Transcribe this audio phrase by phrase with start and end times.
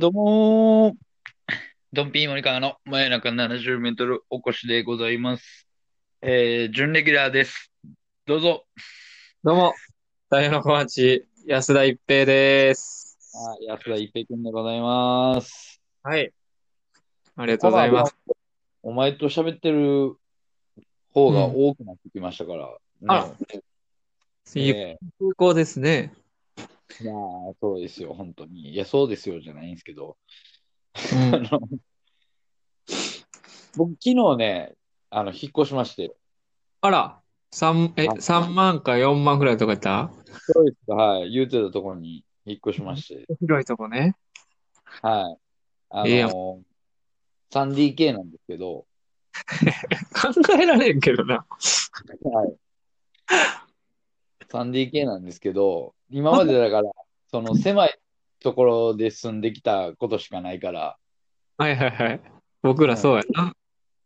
[0.00, 1.54] どうもー。
[1.92, 5.68] ドンピーモニカーの真夜中70メートルおこしでございます。
[6.22, 7.70] えー、準レギュラーです。
[8.24, 8.64] どうぞ。
[9.44, 9.74] どうも、
[10.30, 13.18] 大の小町、安田一平です。
[13.68, 15.82] あ、安田一平君でございます。
[16.02, 16.32] はい。
[17.36, 18.16] ありがとうございます。
[18.82, 20.16] お前と喋ってる
[21.12, 22.70] 方が多くなってきましたから。
[23.06, 23.34] あらね
[24.54, 26.14] いいえ空港ですね。
[27.00, 27.10] えま
[27.50, 28.70] あ、そうですよ、本当に。
[28.72, 30.16] いや、そうですよじゃないんですけど。
[31.12, 31.60] うん あの
[33.76, 34.74] 僕、昨日ね、
[35.10, 36.14] あの、引っ越しまして。
[36.80, 37.20] あら、
[37.52, 40.10] 三え、あ三万か四万ぐらいのとこやった？
[40.52, 41.30] そうですか、はい。
[41.30, 43.26] 言うてたところに引っ越しまして。
[43.40, 44.16] 広いとこね。
[45.02, 45.40] はい。
[45.90, 46.60] あええやんの、
[47.52, 48.86] 3DK なんですけど、
[50.14, 51.46] 考えられんけどな。
[52.22, 52.56] はい。
[54.48, 56.90] 3DK なんですけど、今までだから、
[57.30, 57.98] その狭い
[58.40, 60.96] ところで住んできたことしかないから、
[61.56, 62.20] はいはいはい。
[62.62, 63.54] 僕らそうやな。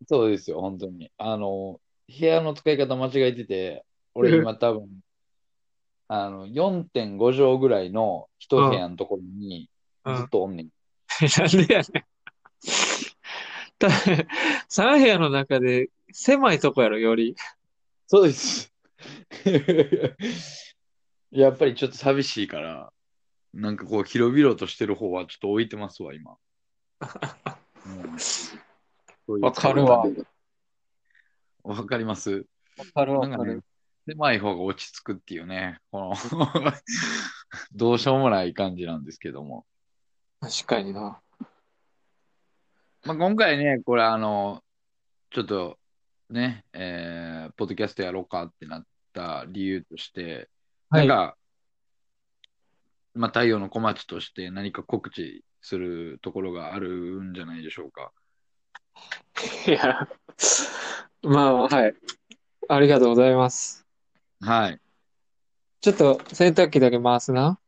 [0.07, 1.11] そうですよ、本当に。
[1.19, 4.89] あの、部屋の使い方間違えてて、俺今多分、
[6.09, 9.71] あの、4.5畳ぐらいの一部屋のところに
[10.05, 10.69] うんずっとおんねん。
[11.39, 12.05] なんでやねん。
[13.79, 13.89] た
[14.69, 17.35] 三部屋の中で狭いとこやろ、より。
[18.07, 18.73] そうです。
[21.35, 22.93] やっぱりちょっと寂しいから、
[23.53, 26.37] なんかこう、広々としてる方はちょっと置いてますわ、今。
[27.87, 30.05] うんそういうわかるわ。
[31.65, 32.47] わかります。
[32.77, 33.61] わかるなんかね、
[34.07, 36.15] 狭い方が落ち着くっていうね、この
[37.75, 39.67] どうしようもない感じなんですけども。
[40.41, 41.21] 確かにな。
[43.05, 44.63] まあ、今回ね、これあの、
[45.31, 45.79] ちょっと
[46.31, 50.49] ね、えー、ポッドキャストやろうかってなった理由として、はい
[50.91, 51.37] なんか、
[53.15, 58.13] まあ、太陽の小町として何か告知するところがあるんじゃないでしょうか。
[59.67, 60.09] いや、
[61.23, 61.95] まあ、はい。
[62.69, 63.87] ありがとうございます。
[64.41, 64.81] はい。
[65.81, 67.59] ちょっと洗濯機だけ回すな。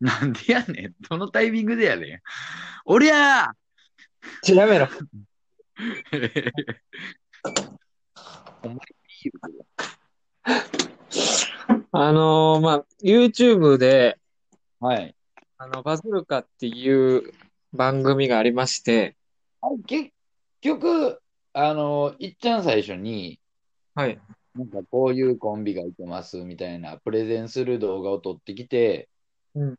[0.00, 0.94] なんでやねん。
[1.08, 2.20] どのタイミングでやねん。
[2.86, 3.52] おりゃ
[4.42, 4.86] ちょ、やめろ。
[4.86, 4.90] ー
[8.62, 8.78] お前い
[9.24, 9.32] いよ
[11.92, 14.18] あのーまあ、YouTube で、
[14.78, 15.14] はい。
[15.58, 17.32] あの、バズるかっていう
[17.72, 19.16] 番組がありまして、
[19.60, 20.10] あれ結
[20.60, 21.20] 局、
[21.52, 23.40] あの、いっちゃん最初に、
[23.94, 24.20] はい。
[24.54, 29.08] なんかこういうコンビがいてますみたいなプレゼンする動画を撮ってきて、
[29.54, 29.76] うん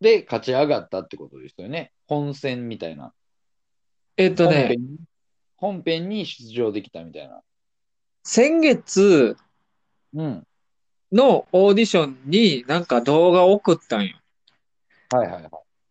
[0.00, 1.92] で、勝ち上がったってことですよね。
[2.06, 3.12] 本戦みたいな。
[4.16, 4.98] えっとね、本編に
[5.56, 7.40] 本編に出場できたみたいな。
[8.22, 9.36] 先月
[10.14, 10.47] うん。
[11.12, 14.16] のオーディションになんか動画を送ったんよ。
[15.10, 15.50] はいはいはい。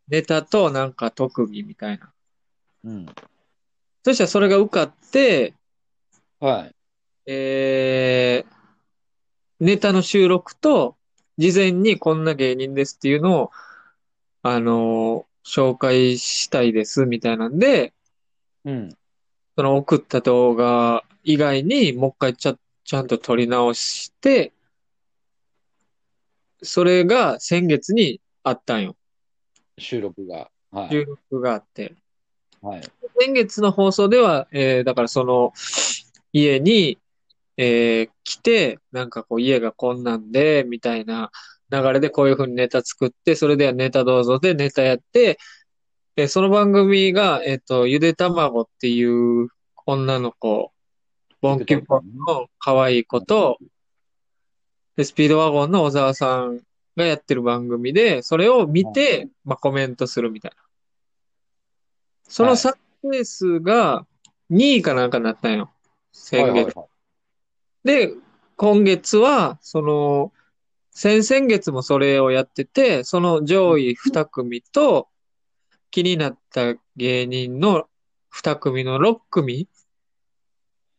[0.09, 2.11] ネタとなんか特技みたいな。
[2.83, 3.05] うん。
[4.03, 5.53] そしたらそれが受かって、
[6.39, 6.75] はい。
[7.25, 8.53] えー、
[9.59, 10.95] ネタの収録と、
[11.38, 13.51] 事前にこんな芸人ですっていうのを、
[14.44, 17.94] あのー紹介したいですみたいなんで、
[18.66, 18.89] うん。
[19.55, 24.51] その送った動画以外にもう一回ちゃ、ちゃんと撮り直して、
[26.62, 28.95] それが先月にあったんよ。
[29.78, 30.50] 収録が。
[30.72, 30.90] はい。
[30.90, 31.94] 収録があって。
[32.62, 32.81] はい。
[33.19, 35.53] 先月の放送では、えー、だからその、
[36.34, 37.00] 家に、
[37.57, 41.31] えー、来て、なんかこう家がこんなんで、みたいな
[41.72, 45.40] 流れでこういう風にネタ作って、それではネタどうぞでネタやって、
[46.16, 49.49] えーその番組が、えっと、ゆでたまごっていう
[49.85, 50.72] 女の子、
[51.41, 53.59] ボンキュッポンの可愛い子と、
[54.97, 56.59] で、スピードワゴンの小沢さん
[56.97, 60.58] がやってる番組で、それを見て、まあコメントするみたいな。
[62.28, 62.73] そのはい再
[63.03, 64.05] 生数が
[64.52, 65.72] 2位かなんかになったんよ。
[66.11, 66.49] 先月。
[66.49, 66.97] はいはいはい
[67.84, 68.11] で、
[68.58, 70.34] 今月は、その、
[70.91, 75.08] 先々月もそれをやってて、その上位2組と、
[75.90, 77.88] 気になった芸人の
[78.34, 79.70] 2組の6組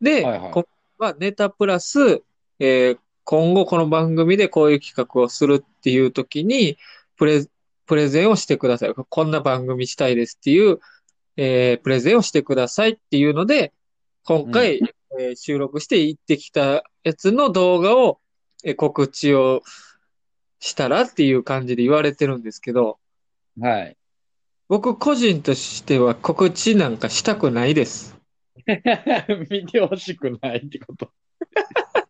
[0.00, 0.64] で、はいはい
[0.98, 2.22] はネタプラス、
[2.58, 2.98] えー
[3.30, 6.78] 今後この番組でこういう企画をするっていう時に、
[7.18, 7.44] プレ、
[7.84, 8.94] プレゼンをしてください。
[8.94, 10.80] こんな番組したいですっていう、
[11.36, 13.74] えープレゼンをしてくださいっていうので、
[14.24, 14.80] 今回、
[15.20, 18.18] えー収録して行ってきたやつの動画を、
[18.64, 19.60] えー告知を
[20.58, 22.98] したらっていう感じで言われてるんですけど、
[23.60, 23.96] はい。
[24.68, 28.16] 僕個人としては告知なんかしたくないです。
[29.50, 31.12] 見てほしくないってこと。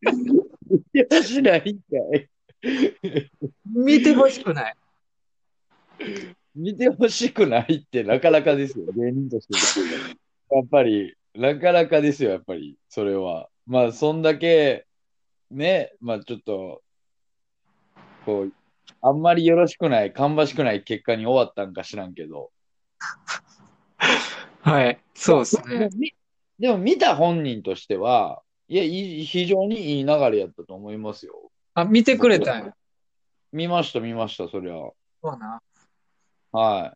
[0.71, 2.29] 見てほしないんかい。
[3.65, 4.75] 見てほしくない。
[6.55, 10.59] 見てほしくないってなかなかですよ、芸人としては。
[10.59, 13.49] やっぱり、なかなかですよ、やっぱり、それは。
[13.67, 14.87] まあ、そんだけ、
[15.51, 16.83] ね、まあちょっと、
[18.27, 18.53] こう、
[19.01, 22.51] あんまりよろしくない、芳しくない結果に終わったんか知らんけど。
[24.63, 24.99] はい。
[25.15, 25.79] そうですね。
[25.79, 26.15] でもみ
[26.59, 31.51] でも見た本人としては、いや、いい非常にいい流れやったと思いますよ。
[31.75, 32.75] あ、見てくれたんや。
[33.51, 34.75] 見ました、見ました、そりゃ。
[34.75, 35.63] そうな。
[36.53, 36.95] は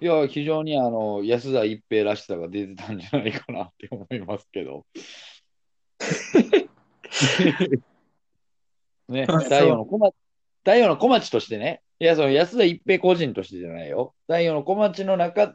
[0.00, 0.04] い。
[0.04, 4.86] いや、非常にあの、安田一平らしさが出てたんじゃないかなって思いますけど。
[9.08, 10.14] ね、太陽の小町、
[10.60, 14.14] 太陽の小町としてね、いや、その安田一平個人としてじゃないよ。
[14.26, 15.54] 太陽の小町の中、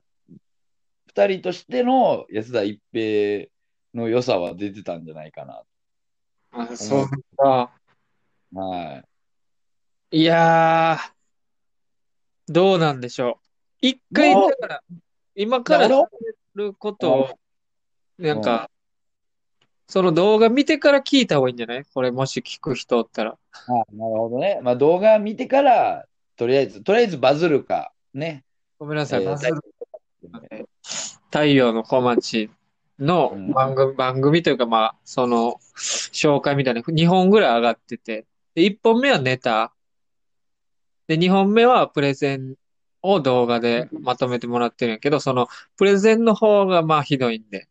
[1.07, 3.47] 二人としての安田一平
[3.95, 5.63] の良さは出てたんじゃないかな。
[6.51, 7.07] あ、そう
[7.37, 7.71] か。
[8.53, 9.03] は
[10.11, 10.19] い。
[10.19, 13.39] いやー、どうなんでしょ
[13.81, 13.87] う。
[13.87, 14.83] 一回、だから、
[15.33, 16.07] 今から俺は
[16.55, 17.39] ることを、
[18.17, 18.69] なんか、
[19.87, 21.85] その動画見てから聞いた方がいいんじゃない？
[21.85, 23.37] これもし聞く人おったら。
[23.51, 24.59] あなるほどね。
[24.63, 26.05] まあ動画見てから、
[26.35, 28.43] とりあえず、とりあえずバズるか、ね。
[28.79, 29.47] ごめんなさい、えーまず
[31.29, 32.49] 太陽の小町
[32.99, 39.73] のうん番組、番組というか、まあ、その、紹介みたいな、2本ぐらい上がってて、で、1本目はネタ。
[41.07, 42.55] で、2本目はプレゼン
[43.01, 45.47] を動画でまとめてもらってるんやけど、その、
[45.77, 47.67] プレゼンの方がまあひどいんで。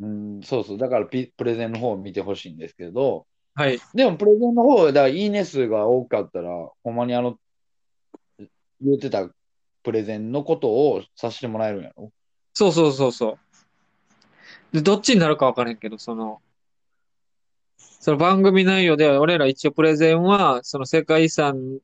[0.00, 0.78] うん、そうそう。
[0.78, 3.78] だからピプレゼンの方を見てほしいんですけど、はい。
[3.94, 6.50] でもプレゼンの方、だからいいね数が多かったら、
[6.82, 7.36] ほんまにあの、
[8.80, 9.28] 言ってた
[9.82, 12.10] プレゼンのことをさせてもらえるんやろ？
[12.54, 13.38] そうそうそうそう。
[14.72, 16.40] で、どっちになるか分からへんけど、その、
[17.76, 21.78] その番組内容では、俺ら一応プレゼンは、その世界遺産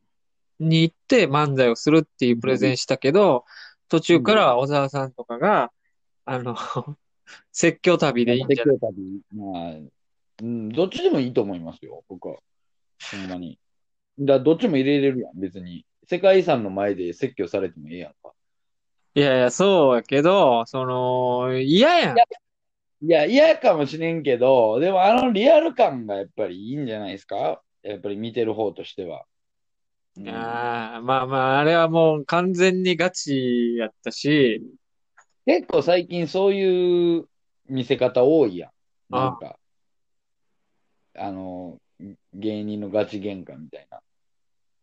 [0.58, 3.44] に行って漫才をするっていうプレゼンしたけど、
[3.88, 5.70] 途中から小沢さんとかが、
[6.24, 6.56] あの、
[7.52, 8.76] 説教旅でいいんじゃない？
[8.76, 9.72] 説教旅まあ、
[10.42, 12.38] うん、どっちでもいいと思いますよ、僕は。
[13.12, 13.58] ほんまに。
[14.18, 15.84] だどっちも入れれるやん、別に。
[16.06, 18.32] 世界遺産の前で説教されてもええやんか。
[19.14, 22.16] いやいや、そうやけど、その、嫌やん。
[22.16, 22.24] いや、
[23.00, 27.62] 嫌かもしれんけど、でもあのリアル感がやっぱりいいんじゃないですか？
[27.82, 29.24] やっぱり見てる方としては。
[30.16, 34.62] いやーまあまあ、あれはもう完全にガチやったし、
[35.46, 37.28] 結構最近そういう
[37.68, 38.68] 見せ方多いや
[39.10, 39.14] ん。
[39.14, 39.56] なんか、
[41.16, 41.78] あの、
[42.34, 44.00] 芸人のガチ喧嘩みたいな。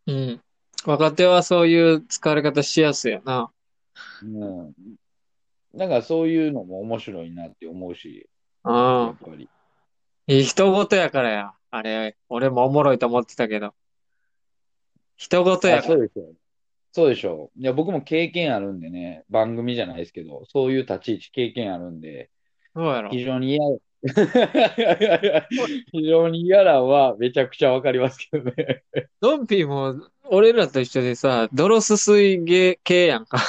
[0.07, 0.41] うん。
[0.85, 3.51] 若手はそういう使われ方しやすいよな。
[4.23, 4.73] うん。
[5.75, 8.29] だからそういうのも面白いなって思うし、
[8.63, 9.15] うんやっ。
[9.19, 9.49] ぱり。
[10.27, 11.53] いい人事やからや。
[11.71, 13.73] あれ、俺もおもろいと思ってたけど。
[15.17, 15.93] 人事やあから。
[15.93, 16.33] そうでしょ。
[16.91, 17.51] そうでしょ。
[17.57, 22.29] いや、僕も経験あるんでね、番組じゃないですけど、そういう立ち位置経験あるんで、
[22.73, 23.09] そうやろ。
[23.09, 23.59] 非常に嫌、
[25.91, 28.83] 非常に嫌なんはめちゃくちゃわかりますけどね。
[29.19, 33.39] ドンピーも、俺らと一緒でさ、泥すすい系系やんか。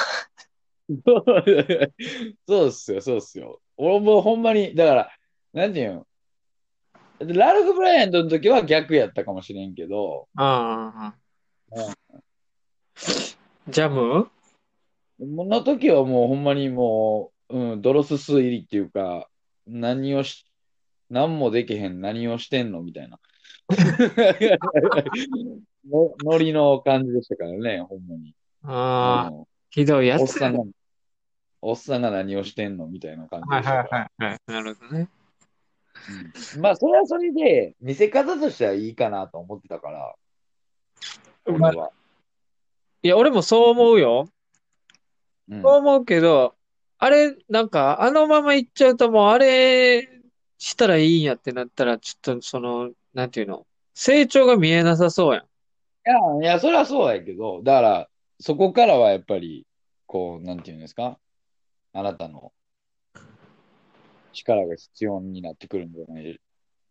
[2.47, 3.59] そうっすよ、そうっすよ。
[3.77, 5.09] 俺もほんまに、だから、
[5.53, 6.05] なんていうの？
[7.19, 11.13] ラルフ・ブライアントの時は逆やったかもしれんけど、あ
[11.71, 11.95] あ。
[13.67, 14.29] ジャム？
[15.19, 19.27] の時はもうほんまにもう、うん、ドロスス入りっていうか、
[19.65, 20.45] 何をし、
[21.09, 22.81] 何もできへん、何をしてんの？
[22.81, 23.19] みたいな。
[25.89, 28.35] のノリの感じでしたからね、ほんまに。
[28.63, 29.45] ああ、うん。
[29.69, 30.63] ひどいやつやおっさんが、
[31.69, 32.87] おっさんが何をしてんの？
[32.87, 33.89] みたいな感じはいはいで。
[33.89, 34.39] はいはい。
[34.47, 35.09] なるほどね。
[36.55, 40.15] うんまあ、それはそれで、見せ方としてはいいかなと思ってたから、
[41.45, 41.91] 俺まあは。
[43.03, 44.29] いや、俺もそう思うよ。
[45.49, 46.55] うんそう思うけど、
[46.99, 50.07] あれ、なんか、あのまま行っちゃうともう、あれ
[50.57, 55.43] したらいいんやってなったら、ちょっと、その、なんていうの、成長が見えなさそうやん。
[55.43, 55.47] い
[56.43, 58.09] や、いや、それはそうやけど、だから、
[58.39, 59.65] そこからはやっぱり、
[60.05, 61.17] こう、なんていうんですか、
[61.97, 62.51] あなたの
[64.31, 66.39] 力が必要になってくるんじゃない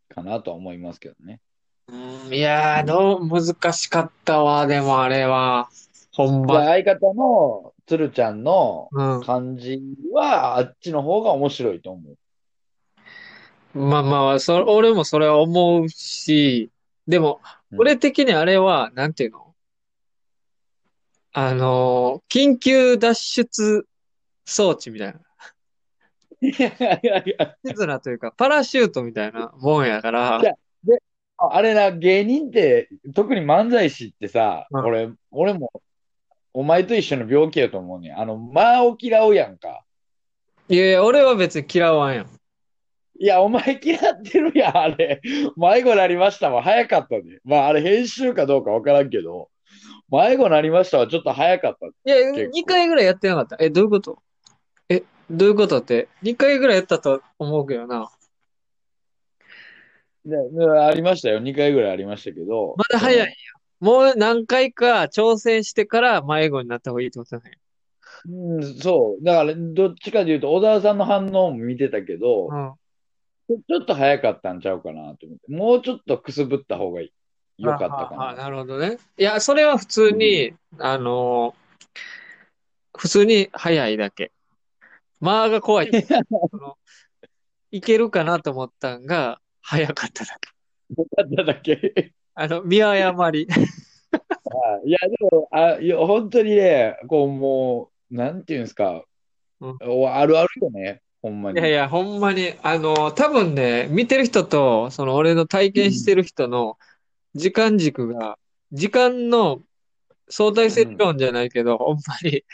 [0.09, 1.39] かなとは思いますけどね。
[1.87, 5.69] うんいやー、どう、難しかったわ、でもあれは。
[6.13, 6.55] ほんま。
[6.55, 9.23] じゃあ相方の鶴ちゃんのうん。
[9.23, 9.81] 感じ
[10.13, 12.03] は、あっちの方が面白いと思
[13.75, 13.79] う。
[13.79, 16.73] まあまあ、そ、俺もそれは思うし、
[17.07, 19.55] でも、うん俺的にあれは、なんていうの？
[21.33, 23.87] あのー、緊急脱出
[24.47, 25.21] 装置みたいな。
[26.41, 30.55] いやいやいや、手綱というか、パラシュートみたいなもんやからい、や
[31.39, 35.71] あれな、芸人って、特に漫才師ってさ、うん俺、俺も、
[36.55, 38.19] お前と一緒の病気やと思うねん。
[38.19, 39.83] あの、間を嫌うやんか。
[40.69, 42.27] いやいや、俺は別に嫌わんやん。
[43.19, 45.21] いや、お前嫌ってるやん、あれ。
[45.57, 46.63] 迷子なりましたわ。
[46.63, 47.39] 早かったね。
[47.45, 49.51] まあ、あれ編集かどうかわからんけど、
[50.11, 51.07] 迷子なりましたわ。
[51.07, 51.87] ちょっと早かった。
[51.87, 53.57] いや、結構2回ぐらいやってなかった。
[53.59, 54.19] え、どういうこと？
[54.19, 54.26] え、
[55.31, 58.11] どういうことって、2回ぐらいやったと思うけどな。
[60.25, 61.41] ででありましたよ。
[61.41, 62.75] 2回ぐらいありましたけど。
[62.77, 63.35] まだ早いんや。
[63.81, 67.59] もう何回か挑戦してから迷子になった方がいいってことだね。
[68.29, 69.25] うん、そう。
[69.25, 72.73] だから、どっちかというと、小沢さんの反応も見てたけど、うん。
[73.69, 75.53] ちょっと早かったんちゃうかなと思って。
[75.53, 77.13] もうちょっとくすぶった方がい
[77.59, 78.43] いよかったかあああな。
[78.45, 78.99] なるほどね。
[79.19, 81.67] いや、それは普通に、あのー
[82.99, 84.33] 普通に早いだけ。
[85.21, 85.91] 間が怖い。
[86.03, 86.77] その
[87.71, 91.03] いけるかなと思ったんが、早かっただけ。
[91.03, 92.13] よかっただけ。
[92.35, 93.47] あの、見誤り。
[93.47, 93.67] はい
[94.85, 99.05] いや、でも、あ、いや、本当にね、こう、もう、なんていうんですか、
[99.61, 101.59] うんおあるあるよね、ほんまに。
[101.59, 106.79] いやいや、ほんまに、あの、多分ね、見てる人と、その俺の体験してる人の
[107.35, 108.39] 時間軸が、
[108.73, 109.63] 時間の
[110.29, 112.45] 相対性理論じゃないけど、ほんまに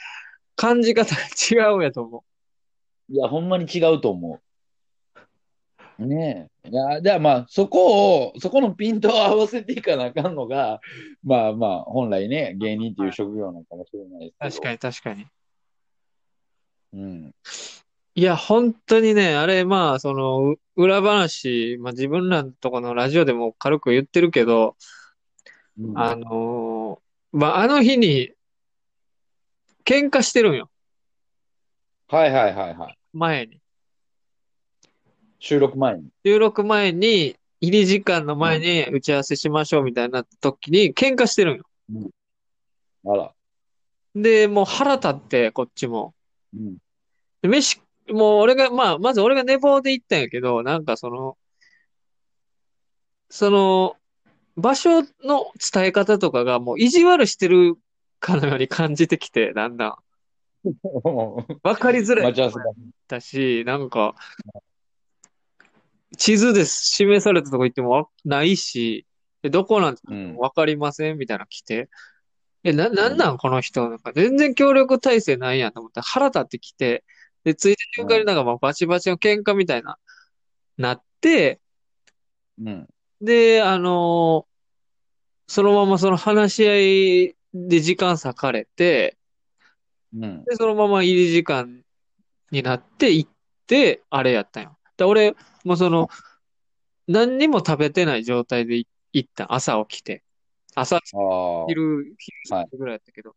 [0.56, 2.24] 感じ方が違うやと思
[3.12, 4.40] いや、ほんまに違うと思
[5.98, 6.06] う。
[6.06, 6.70] ねえ。
[6.70, 10.80] いや、じゃあまあ、そこを、そこのピントを合わせていかなあかんのが、
[11.22, 14.72] まあまあ、本来ね、芸人っていう職業なのかもしれないですけど。
[14.72, 14.78] う。
[14.78, 15.26] 確かに確かに。
[16.94, 17.34] うん。
[18.14, 24.76] いや、本当にね、あれ、まあ、その、う裏話、まあ自分らのとこのラジオでも軽く言ってるけど、
[25.78, 28.32] うんあのーまあ、あの日に、
[29.84, 30.70] 喧嘩してるんよ、
[32.08, 32.98] はいはいはいはい。
[33.12, 33.58] 前に。
[35.38, 36.08] 収録前に。
[36.24, 41.64] 収録前に、入り時間の前に打ち合わせしましょうみたいな時に喧嘩してるんよ。
[43.06, 43.32] あら。
[44.14, 46.14] で、もう腹立って、こっちも。
[46.54, 46.76] うん。
[47.40, 51.36] で飯、もう俺が、まあ、まず俺が寝坊で行ったんやけど、なんかその、
[53.30, 53.96] その、
[54.56, 57.76] 場所の伝え方とかがもう意地悪してる
[58.20, 59.94] かのように感じてきて、だんだん。
[61.62, 62.50] わかりづらいだ。
[63.08, 64.14] だし、なんか、
[66.16, 69.06] 地図で示されたとこ行ってもわないし、
[69.42, 70.36] でどこなんてうん。
[70.36, 71.88] わかりませんみたいなの来て、
[72.64, 73.88] え、な、なんなんこの人？
[73.88, 77.04] なんか全然協力体制ないやんと思って腹立ってきて、
[77.42, 79.98] で、ついでにになんかまあバチバチの喧嘩みたいな、
[80.76, 81.60] なって、
[82.60, 82.88] うん。
[83.20, 84.52] で、あのー
[85.48, 89.18] そのままその話し合いで時間割かれて、
[90.14, 90.44] うん。
[90.44, 91.82] で、そのまま入り時間
[92.50, 93.30] になって行っ
[93.66, 94.76] て、あれやったんよ。
[94.96, 96.08] で、俺、もうその、
[97.06, 99.52] 何にも食べてない状態でい行った。
[99.52, 100.22] 朝起きて。
[100.74, 100.98] 朝。
[101.68, 103.36] 昼、昼はいぐらいやったけど。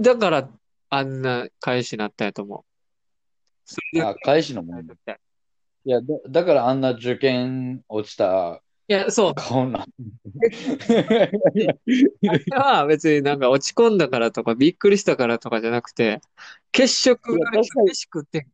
[0.00, 0.48] だから、
[0.90, 2.64] あんな返しになったんやと思
[3.96, 4.00] う。
[4.02, 5.18] あ、返しの問題。
[5.84, 9.34] いや、だ、だからあんな受験落ちたいや、そう。
[9.34, 9.86] 顔にな
[11.04, 11.38] れ
[12.50, 16.20] は別になんか落ち込んだからとか、びっくりしたからとかじゃなくて、
[16.72, 18.46] 血色が激しくって、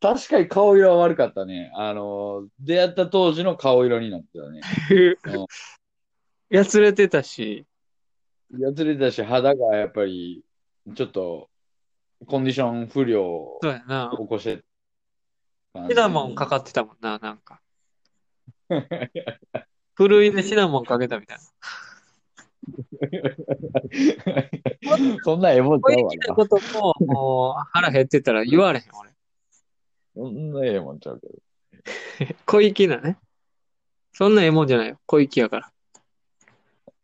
[0.00, 1.72] 確かに顔色は悪かったね。
[1.74, 4.60] あの、出会った当時の顔色になってたね。
[6.48, 7.66] やつれてたし、
[8.56, 10.44] やつれたし、肌がやっぱり、
[10.94, 11.50] ちょっと、
[12.26, 13.58] コンディション不良を。
[13.62, 14.58] 起こして
[15.72, 17.60] た感じシナモンかかってたもんな、なんか。
[19.94, 21.42] ふるいでシナモンかけたみたいな。
[25.24, 26.34] そんなエモちゃうわな。
[26.34, 29.10] ことも、もう腹減ってたら言われへん、俺。
[30.14, 31.34] そんなエモちゃうけど。
[32.46, 33.18] 小粋なね。
[34.12, 34.98] そんなええもんじゃないよ。
[35.06, 35.72] 小粋やから。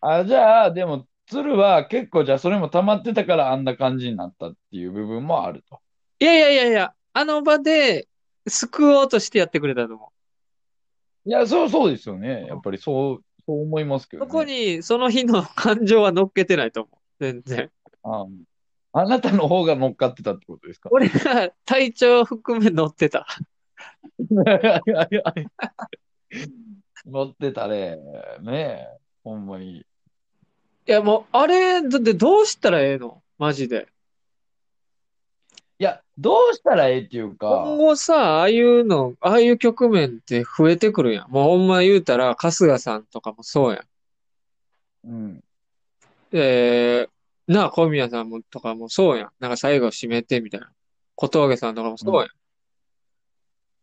[0.01, 5.81] あ、じゃあ、でも、鶴は結構、じゃあ、それも溜まってたからあんな感じになったっていう部分もあると。
[6.19, 8.09] いやいやいやいや、あの場で
[8.49, 10.13] 救おうとしてやってくれたと思
[11.25, 12.47] いや、そう、そうですよね。
[12.49, 14.21] やっぱりそう、そう思いますけう。
[14.21, 14.31] どね。
[14.31, 16.97] そこに、その日の感情は乗っけてないと思う。
[17.21, 17.71] 全然。
[18.05, 18.27] あ
[18.95, 20.91] あなたの方が乗っかってたってことですか？
[20.93, 23.27] 俺が体調含め乗ってた。
[27.07, 27.97] 乗ってたね。
[28.43, 28.87] ねえ。
[29.25, 29.79] ほんまに。
[29.79, 29.85] い
[30.87, 33.23] や、もう、あれ、だってどうしたらええの？
[33.39, 33.89] マジで。
[35.83, 41.29] いや、どうしたらええっていうか今、後さ、ああいうの、ああいう局面って増えてくるやん。
[41.29, 43.83] もうほんま言うたら、春日さんとかもそうや
[45.05, 45.11] ん。
[45.11, 45.45] うん。
[46.31, 49.31] えー、なあ、小宮さんもとかもそうやん。
[49.41, 50.71] なんか最後締めてみたいな。
[51.17, 52.29] 小峠さんとかもそうやん。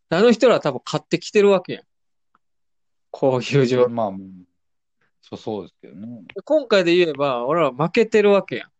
[0.08, 1.82] あの人ら多分買ってきてるわけやん。
[3.10, 3.88] こういう状況。
[3.90, 4.44] まあ、うん
[5.20, 6.22] そうそうですけどね。
[6.46, 8.70] 今回で言えば、俺ら負けてるわけやん。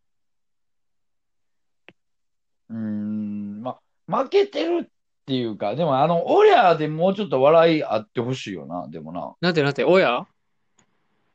[2.71, 4.87] うーん、まあ、負けてるっ
[5.25, 9.35] ていうか、でもあの、オリャーでもうちょっと笑いあってほしいよな、でもな。
[9.41, 10.25] なんてなんて、親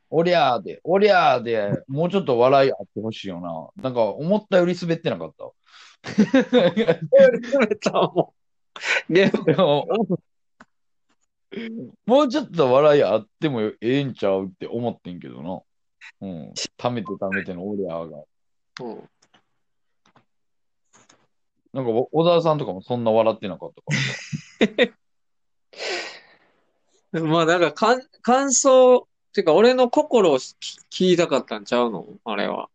[0.09, 3.69] オリャーで、オリャーでもうちょっと笑いあってほしいよな。
[3.83, 5.43] なんか、思ったより滑ってなかった？
[5.43, 5.53] も
[9.57, 9.87] も
[12.05, 15.59] もうちょっと笑いあってもええんちゃうって思ってんけどな。
[16.21, 16.53] うん。
[16.77, 18.23] 溜めて溜めてのオリャーが。
[18.81, 19.09] うん
[21.77, 23.87] なんか、小沢さんとかもそんな笑ってなかったか
[24.81, 24.93] らさ。
[27.23, 30.55] まあなんか感、感想、っていうか俺の心を聞
[30.89, 32.07] 聞いたかったんちゃうの？
[32.25, 32.69] あれは。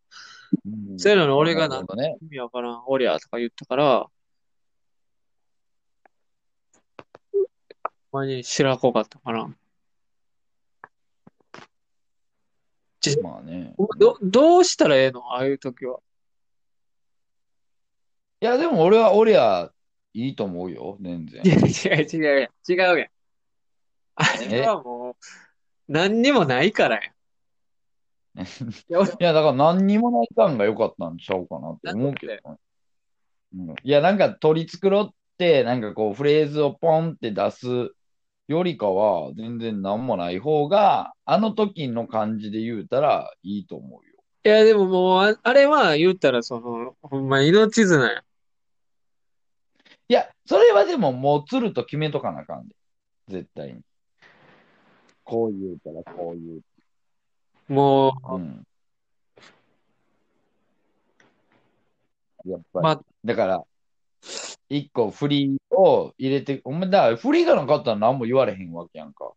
[0.65, 2.17] うんそういうのに俺がなんなるほどね。
[2.23, 4.07] 意味わからん、おりゃとか言ったから、
[8.13, 9.57] お前に白子かったかな。
[13.21, 13.75] まあね。
[13.99, 15.33] ど、どうしたらええの？
[15.33, 15.99] ああいう時は。
[18.43, 19.71] いや、でも俺はオリャー
[20.15, 21.49] いいと思うよ、全然い。
[21.49, 22.51] や、違う違うやん。
[22.69, 23.09] 違うやん。
[24.17, 25.15] あれはもう、
[25.87, 27.05] 何にもないからやん。
[28.43, 28.45] い
[28.89, 32.41] や、俺いや、だから何にもない感が良かったんちゃうかなって思うけどね。
[33.55, 37.67] うん、いや、なんか取り繕って、なんかこうフレーズをポンって出す
[38.49, 44.13] よりかは、全然何もない方が、あの時の感じで言うたらいいと思うよ。
[44.45, 48.25] いや、でももう、ああれは言ったら、その、ほんま命綱やん。
[50.09, 52.75] いや、それはでももう釣ると決めとかなあかんで。
[53.29, 53.81] 絶対に。
[55.25, 56.63] こう言うたらこう言う。
[57.73, 58.67] もう、うん。
[62.45, 62.83] やっぱり。
[62.83, 63.65] まあだから、
[64.69, 69.33] 一個振りを入れて、お前、だから振りがなかったら何も言われへんわけやんか。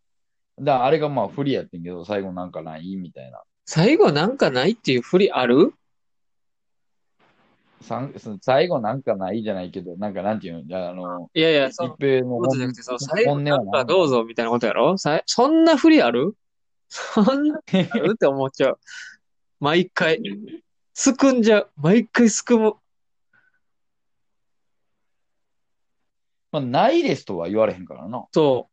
[0.60, 3.41] だからあれがまあ振りやってんけど、最後なんかないみたいな。
[3.65, 5.73] 最後なんかないっていう振りある？
[8.41, 14.98] 最後なんかないじゃないけど、なんかなんていうの、じゃあ、あの、いやいや、一そう、平のことじゃなくて、そう、最後本音はなんかどうぞみたいなことやろ？
[14.98, 16.36] さいそんな振りある？
[16.88, 18.12] そんな振りある？
[18.13, 18.80] って思っちゃう。
[19.60, 20.21] 毎回。
[20.93, 21.71] すくんじゃう。
[21.76, 22.76] 毎回すくむ。
[26.52, 28.26] まあ、ないですとは言われへんからな。
[28.32, 28.69] そ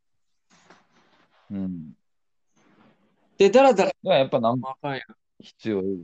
[1.50, 1.64] うん。
[1.64, 1.68] う。
[3.38, 5.02] で、だらだらやっぱなんかあかんやん。
[5.40, 5.94] 必要です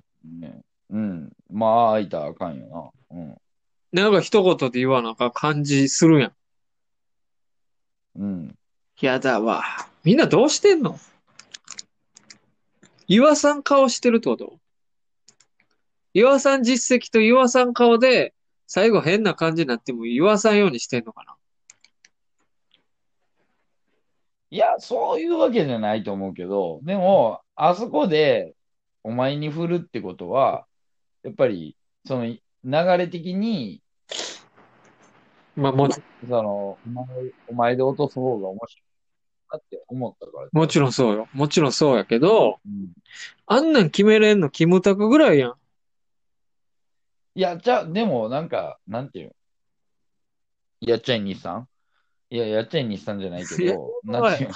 [0.41, 0.61] ね。
[0.91, 1.31] うん。
[1.51, 2.91] まあ、開いたらあかんよな。
[3.11, 3.37] うん。
[3.93, 6.33] なんか一言で言わなあかん感じするやん。
[8.17, 8.55] うん。
[9.01, 9.63] やだわ。
[10.05, 10.99] みんなどうしてんの？
[13.07, 14.59] 岩さん顔してるってこと？
[16.13, 18.35] 岩さん実績と岩さん顔で、
[18.67, 21.37] 最後変な感じになっても岩さんようにしてんのかな？
[24.51, 28.55] いや、そういうわけじゃないと思うけど、でも、あそこで
[29.05, 30.67] お前に振るってことは、
[31.23, 33.81] やっぱり、その流れ的に、
[35.57, 37.07] まあもち、その、お前
[37.49, 38.83] お前で落とす方が面白い
[39.53, 40.49] なって思ったから。
[40.53, 41.29] もちろんそうよ。
[41.33, 42.93] もちろんそうやけど、うん
[43.51, 45.55] あんなん決めれんのキムタクぐらいやん。
[47.35, 50.89] いや、じゃあ、でも、なんか、なんていうの？
[50.89, 51.67] やっちゃい日産
[52.31, 54.51] いや、やっちゃい日産じゃないけど、なんていう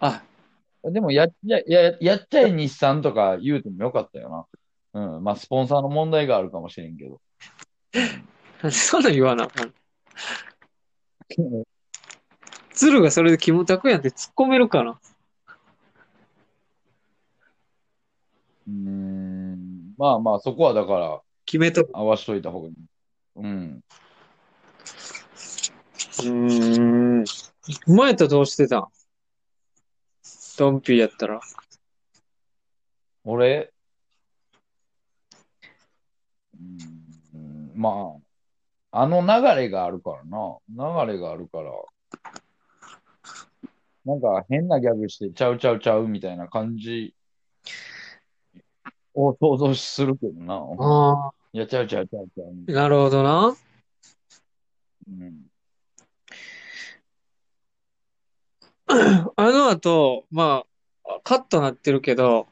[0.00, 0.22] あ、
[0.82, 4.46] のでもやっちゃ、や、やっちゃい日産とか言うてもよかったよな。
[4.94, 5.24] うん。
[5.24, 7.20] まあ、スポンサーの問題があるかもしれんけど。
[8.70, 9.48] そんなん言わな。
[12.72, 15.00] 鶴がそれでキムタクやんって突っ込めるかな？
[18.66, 19.94] うーん。
[19.96, 21.90] まあまあ、そこはだから、決めとく。
[21.92, 22.74] 合わしといた方がいい。
[23.36, 23.80] うん。
[26.20, 26.30] うー
[27.20, 27.24] ん。
[27.86, 28.88] お前とどうしてたん
[30.56, 31.40] ドンピーやったら。
[33.24, 33.72] 俺、
[36.60, 38.14] うーん、ま
[38.92, 40.58] あ、あの流れがあるからな。
[41.06, 41.72] 流れがあるから。
[44.04, 47.14] なんか変なギャグして、ちゃうちゃうちゃうみたいな感じ
[49.14, 50.54] を想像するけどな。
[50.78, 52.46] あいや、ちゃうちゃうちゃうちゃう。
[52.68, 53.56] あ、なるほどな。
[55.08, 55.46] うん。
[59.36, 60.64] あの後、ま
[61.04, 62.46] あ、カットなってるけど、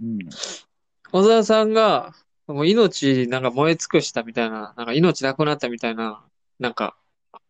[0.00, 0.18] うん。
[1.10, 2.14] 小沢さんが、
[2.52, 6.24] もう命なんか燃え尽くしたみたいな、なんか命なくなったみたいな、
[6.58, 6.96] なんか、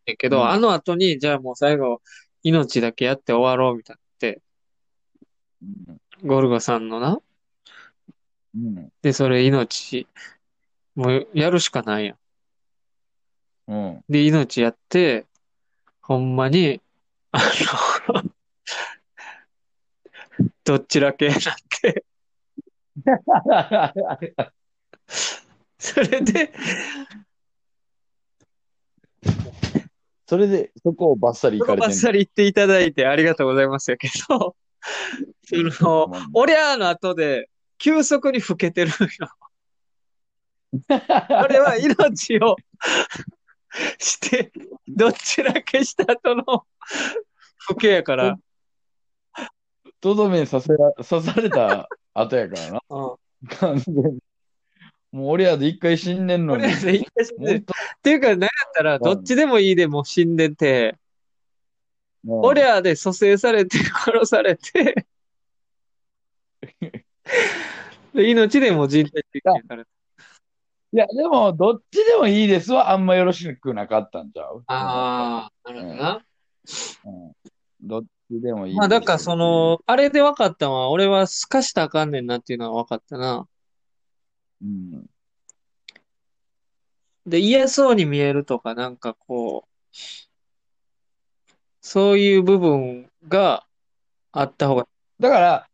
[0.06, 2.02] やけど、うんあの後に、じゃあもう最後、
[2.42, 4.32] 命だけやって終わろうみたいに
[5.92, 7.20] なって、ゴルゴさんのな、
[8.54, 8.92] うん。
[9.02, 10.06] で、それ命、
[10.94, 12.16] もうやるしかないやん。
[13.68, 14.04] うん。
[14.08, 15.26] で、命やって、
[16.00, 16.80] ほんまに、
[17.32, 17.40] あ
[18.08, 18.22] の、
[20.64, 21.38] どっちらけなっ
[21.80, 22.04] て、
[25.82, 26.52] それで、
[30.26, 34.54] それで、そこをバッサリ行かれてんバッサリ言っていただいてありがとうございますやけど、
[35.42, 36.12] その、の。
[36.34, 39.30] おりゃーの後で、急速に老けてるんよ。
[41.44, 42.56] 俺は命を
[43.98, 44.52] して、
[44.86, 46.66] どちらけした後の老
[47.80, 48.36] けやから、
[50.02, 52.82] とどめさせら、刺された後やからな。
[52.90, 53.48] うん。
[53.48, 54.29] 完全に。
[55.12, 56.64] もう俺やで一回死んでんのに。
[56.64, 57.64] おりゃーで一回死んでるっ
[58.00, 60.96] ていうか、なんやったら、どっちでもいいでもう死んでて、
[62.26, 65.06] 回おりゃーで蘇生されて 殺されて、
[68.14, 69.90] で命でも人体実験された。
[70.92, 72.90] いや、でも、どっちでもいいですわ。
[72.90, 74.64] あんまよろしくなかったんちゃう？
[74.66, 76.24] ああ、なるほどな。
[77.04, 77.32] うん。
[77.80, 83.46] どっちでもいいまあ、だからそ、の、あれで分かったのは、俺は透かしたらあかんねんなっていうのは分かったな。
[84.62, 85.06] うん。
[87.26, 89.96] で、嫌そうに見えるとか、なんかこう、
[91.80, 93.66] そういう部分が
[94.32, 95.70] あった方が、だから、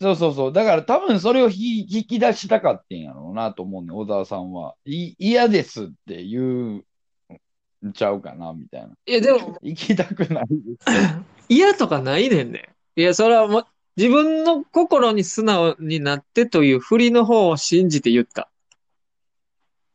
[0.00, 0.52] そうそうそう。
[0.52, 4.74] だから多分それをひ引き出したかってんやろうなと思うね、小沢さんは。
[4.84, 8.94] い嫌ですって言うんちゃうかな、みたいな。
[9.06, 10.86] いや、でも、 行きたくないです。
[11.48, 12.70] 嫌とかないねんね。
[12.96, 18.50] いや、それはもう、自分の心に素直になってという振りの方を信じて言った。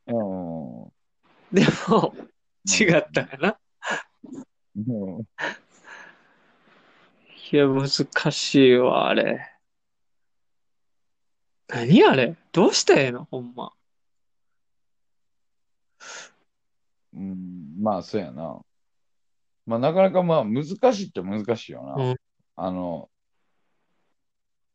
[0.07, 0.15] うん。
[1.51, 2.15] でも、
[2.65, 3.59] 違ったかな？
[4.87, 5.27] うん
[7.51, 7.89] いや、難
[8.31, 9.39] しいわ、あれ。
[11.67, 12.35] 何あれ？
[12.51, 13.25] どうしたらええの？
[13.25, 13.73] ほんま。
[17.13, 18.61] うん、まあ、そうやな。
[19.65, 21.95] まあ、なかなかまあ、難しいって難しいよな。
[21.95, 22.15] うん
[22.55, 23.09] あの、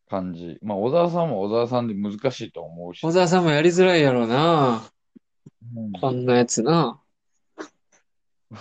[0.09, 0.59] 感じ。
[0.63, 3.01] まあ、小沢さんも小沢さんで難しいと思うし。
[3.01, 4.83] 小沢さんもやりづらいやろな。
[5.77, 7.01] うんこんなやつな。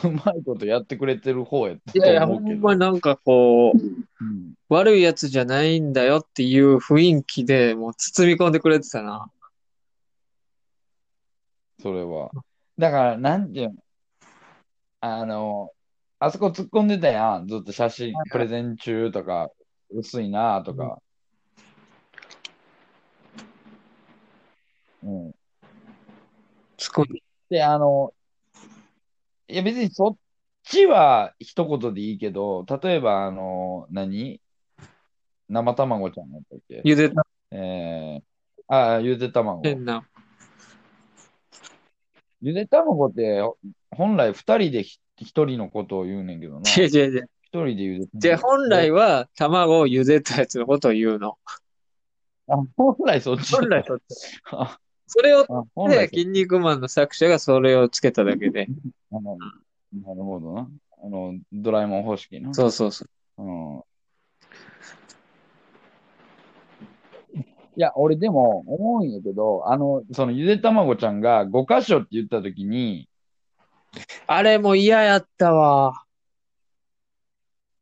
[0.03, 2.39] うまいことやってくれてる方やったといやいや、ほ。
[2.39, 9.29] んまなんかこう、うん悪いやつじゃないんだよっていう雰囲気でもう包み込んでくれてたな。
[11.79, 12.31] それは。
[12.79, 13.75] だから、なんていうの？
[15.01, 15.69] あの、
[16.17, 17.47] あそこ突っ込んでたやん。
[17.47, 19.51] ずっと写真、プレゼン中とか、
[19.91, 20.97] 薄いなとか。
[25.03, 25.27] うん。
[26.77, 27.23] 突っ込んで。
[27.49, 28.13] で、あの、
[29.47, 30.17] いや別にそっ
[30.63, 34.39] ちは一言でいいけど、例えば、あの、何？
[35.49, 36.81] 生卵ちゃんやったっけ？
[36.83, 39.61] 茹でたえー、あ、ゆで卵。
[39.61, 40.07] 変な。
[42.41, 43.41] ゆで卵って、
[43.91, 46.71] 本来二人でひ一人のことを言うねんけどな。
[46.71, 47.29] 違う違う違う。
[47.43, 51.37] 一人でゆでじ本来は卵を茹でたやつのことを言うの。
[52.47, 53.55] あ、本来そっち。
[53.55, 54.41] 本来そっち。
[54.51, 54.79] あ、
[55.15, 58.67] それを、あ本で、来そっち筋肉マンの作者がそれをつけただけで。
[59.13, 60.67] あのなるほどな。
[61.03, 62.51] あの、ドラえもん方式な。
[62.55, 63.05] そうそうそ
[63.37, 63.43] う。
[63.43, 63.83] うん。
[67.75, 73.07] いや、俺でも思うんやけど、あの、そのゆで卵ちゃんが5箇所って言ったときに、
[74.25, 76.03] あれも嫌やったわ。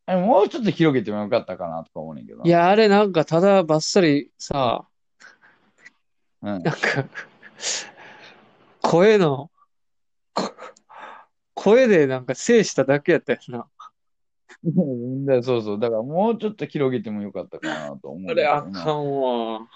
[0.06, 2.46] あれもうちょっと広げてもよかったかなとか思うねんけどな。
[2.46, 4.86] いや、あれなんかただばっさりさ、
[6.42, 6.48] うん。
[6.48, 6.72] なんか、
[8.82, 9.52] 声の、
[10.34, 10.54] こ
[11.54, 13.68] 声でなんか制しただけやったよな。
[14.64, 15.80] だそうそう。
[15.80, 19.68] だからもうちょっと広げてもよかったかなと思うあれあかんわ。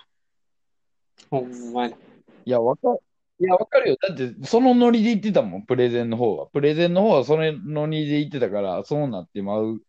[1.30, 1.96] ほんまに。
[2.46, 3.00] いや、わかる。
[3.40, 3.98] いや、わかるよ。
[4.02, 6.48] だって、そのノリで言ってたもん、プレゼンの方は。
[6.48, 9.82] プレゼンの方はそれノリで言ってたから、そうなってまう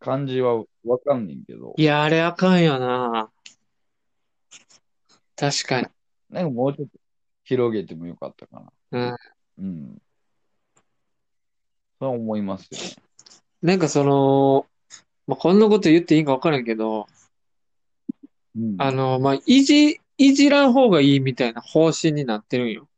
[0.00, 1.74] 感じはわかんねんけど。
[1.76, 3.30] いや、あれあかんよな。
[5.38, 5.86] 確かに。
[6.30, 6.98] なんかもうちょっと
[7.44, 8.60] 広げてもよかったか
[8.92, 9.16] な。
[9.58, 9.64] うん。
[9.64, 10.02] うん。
[12.00, 12.96] そう思いますよね。
[13.62, 14.66] なんかその、
[15.26, 17.06] まあ、こんなこと言っていいか分からんけど、
[18.56, 18.74] うん。
[18.78, 22.88] あの、まあ、いじ、いじらん方がいいみたいな方針になってるんよ。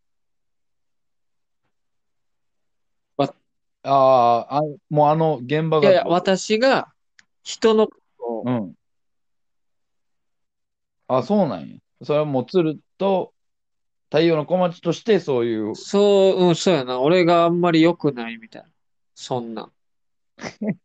[3.83, 5.89] あーあ、もうあの現場が。
[5.91, 6.93] いやいや、私が
[7.43, 8.75] 人のことをうん。
[11.09, 11.77] あ、そうなんや。
[12.03, 13.33] それはもう鶴と
[14.11, 17.01] 太陽の小町としてそういう、そう、うん、そうやな。
[17.01, 18.69] 俺があんまり良くないみたいな。
[19.15, 19.73] そんなん。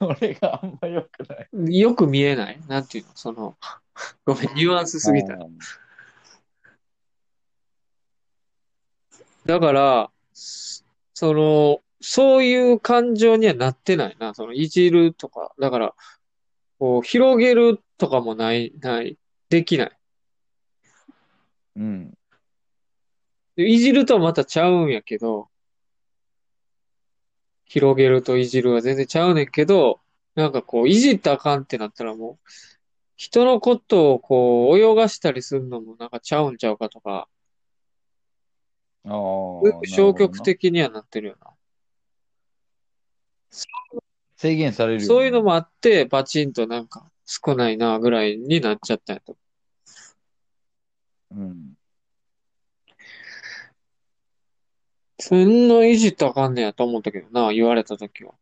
[0.00, 1.36] 俺があんま良くな
[1.66, 1.78] い。
[1.78, 2.60] よく見えない？
[2.68, 3.10] なんていうの？
[3.14, 3.56] その、
[4.24, 5.34] ごめん、ニュアンスすぎた。
[5.34, 5.58] うん
[9.46, 10.84] だから、そ
[11.14, 14.32] その、そういう感情にはなってないな。
[14.34, 15.52] その、いじるとか。
[15.58, 15.94] だから、
[16.78, 19.18] こう、広げるとかもない、ない、
[19.50, 19.98] できない。
[21.76, 22.14] うん。
[23.56, 25.48] でいじるとはまたちゃうんやけど、
[27.66, 30.00] 広げるといじるは全然ちゃうねんけど、
[30.34, 32.50] なんかこう、いじったらあかんってなったらもう、
[33.16, 37.28] 人のことをこう、泳がしたりするのもなんかちゃうんちゃうかとか、
[39.04, 39.12] ああ。
[39.84, 41.50] 消極的にはなってるよな。
[44.36, 49.36] 制限されるよねそういうのもあって、パチンとなんか少ないなぐらいになっちゃったんやと。
[51.30, 51.74] うん。
[55.20, 58.34] そんないじったらあかんねやと思ったけどな、言われたときは。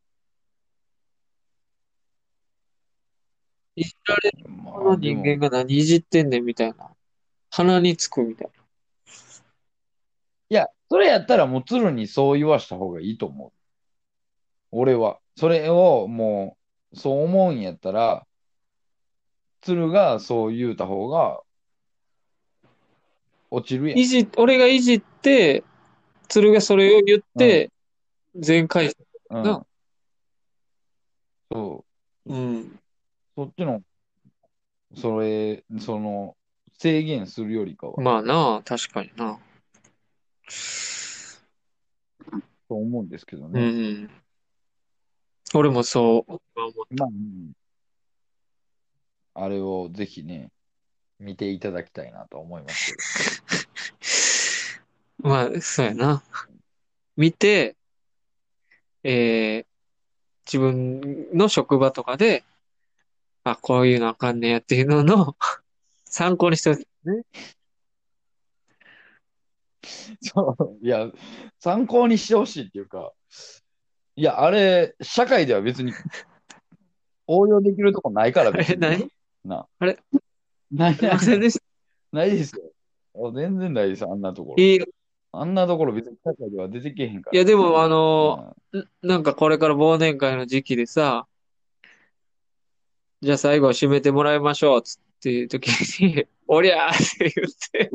[3.76, 6.90] いじられるまこの人間が何いじってんねんみたいな。
[7.50, 8.50] 鼻につくみたい
[10.50, 13.52] いや、それやったらもう鶴にそう言わした方がいいと思う。
[14.70, 15.20] 俺は。
[15.36, 16.56] それをも
[16.92, 18.26] う、そう思うんやったら、
[19.60, 21.42] 鶴がそう言うた方が、
[23.50, 24.00] 落ちるやな。
[24.00, 24.02] ん。
[24.02, 25.64] いじ、俺がいじって、
[26.28, 27.70] 鶴がそれを言って、
[28.36, 28.96] 全回収。
[29.30, 29.66] うんな。
[31.50, 31.84] そ
[32.26, 32.32] う。
[32.32, 32.80] うん。
[33.36, 33.82] そっちの、
[34.94, 36.36] それ、その、
[36.78, 39.38] 制限するよりかは、まあな、確かにな。
[42.68, 43.60] と思うんですけどうね。
[43.60, 44.10] ん。
[45.54, 46.32] 俺もそう。
[46.94, 47.52] まあ、うん
[49.40, 50.50] あれをぜひね、
[51.18, 52.94] 見ていただきたいなと思います
[55.20, 55.28] けど。
[55.28, 56.22] まあ、そうやな。
[57.16, 57.76] 見て、
[59.02, 59.66] えー、
[60.46, 62.44] 自分の職場とかで、
[63.44, 65.36] あ、こういうのあかんねやっていうのの
[66.04, 67.22] 参考にしてほしいね。
[70.20, 71.10] そう、いや、
[71.60, 73.12] 参考にしてほしいっていうか、
[74.16, 75.92] いや、あれ、社会では別に
[77.26, 78.80] 応用できるとこないから、別え、に。
[78.80, 79.17] 何
[79.48, 79.66] な。
[79.78, 79.98] あれ？
[80.70, 81.64] ない、すいませんでした。
[82.16, 82.62] ないですよ。
[83.28, 84.62] あ全然ないです、あんなところ。
[84.62, 84.80] いい
[85.32, 87.36] あんなところ別に社会では出てけえへんから。
[87.36, 91.26] いや、でも、あのうんんなんかこれから忘年会の時期でさ、
[93.20, 95.66] じゃあ最後締めてもらいましょう、つっていう時
[96.02, 97.90] に、おりゃーって言って、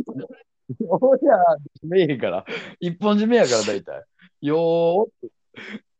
[0.87, 1.35] おりゃ、
[1.83, 2.45] 締めへんから。
[2.79, 4.05] 一本締めやから、大体。
[4.41, 5.29] よーって。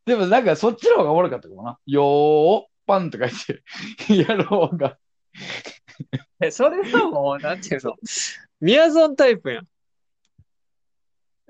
[0.06, 1.78] でもなんかそっちの方がおもろかったかもな。
[1.86, 4.98] よー、パンとか言って、やろうが。
[6.40, 7.94] え、それはもう、なんていうの、
[8.60, 9.68] みやぞんタイプやん。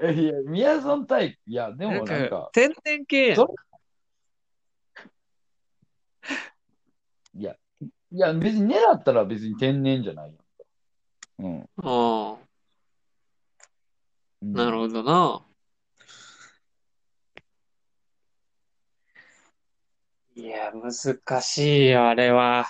[0.02, 1.38] えいや、みやぞんタイプ。
[1.46, 3.36] いや、でなんかもなんか、、天然系やん。
[3.36, 3.54] そ
[7.34, 7.56] いや、
[8.12, 10.44] いや、別に狙ったら別に天然じゃないやんか。
[11.82, 12.38] ああ、
[14.42, 14.52] うん。
[14.52, 15.44] なるほどな。
[20.36, 22.66] いや、難しいよ、あれは。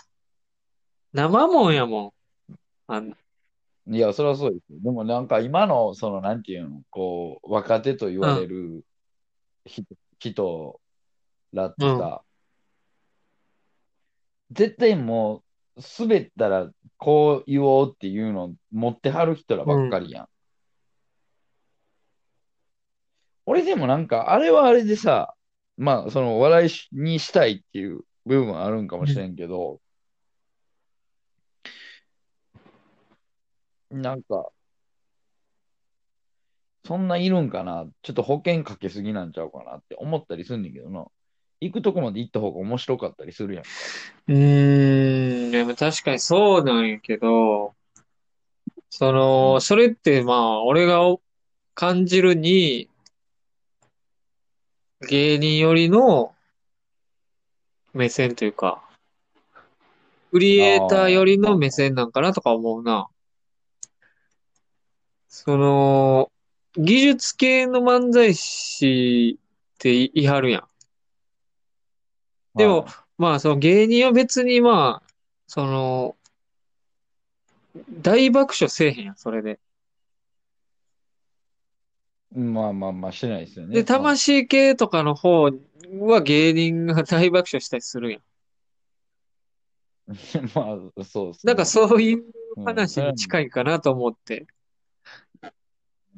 [1.15, 2.15] 生もんやも
[2.49, 2.55] ん。
[2.89, 3.17] あん
[3.87, 4.79] いや、それはそうですよ。
[4.83, 8.85] でもなんか今の、その、なんていうの、こう、若手と言われる
[9.65, 9.85] 人、
[10.19, 10.81] 人
[11.53, 12.23] らってさ、
[14.51, 15.45] 絶対も
[15.77, 20.29] う、滑ったらこう言おうっていうのを持ってはる人らばっかりやん。
[23.47, 25.35] 俺でもなんか、あれはあれでさ、
[25.77, 29.81] まあ、その、笑いしにしたいっていう部分はあるんかもしれんけど、
[34.03, 34.49] なんか、
[36.85, 37.87] そんないるんかな？
[38.03, 41.07] ちょっと保険かけすぎなんちゃうかなって思ったりすんねんけどな。
[41.61, 43.65] 行くとこまで行った方が面白かったりするやん。
[43.65, 47.75] うーん、でも確かにそうなんやけど、
[48.91, 51.01] その、それってまあ、俺が
[51.75, 52.91] 感じるに、
[55.09, 56.35] 芸人寄りの
[57.95, 58.83] 目線というか、
[60.33, 63.07] クリエイター寄りの目線なんかなとか思うな。
[65.35, 66.31] その、
[66.77, 70.69] 技術系の漫才師って言い張るやん。
[72.55, 72.87] でも
[73.19, 75.09] まあ、その芸人は別にまあ、
[75.49, 76.17] その、
[77.91, 79.59] 大爆笑せえへんやん、それで。
[82.33, 83.75] まあまあまあ、してないですよね。
[83.75, 85.51] で、魂系とかの方
[85.99, 88.23] は芸人が大爆笑したりするやん。
[90.55, 91.51] まあ、そうですね。
[91.51, 92.25] なんかそういう
[92.57, 94.47] うん話に近いかなと思って。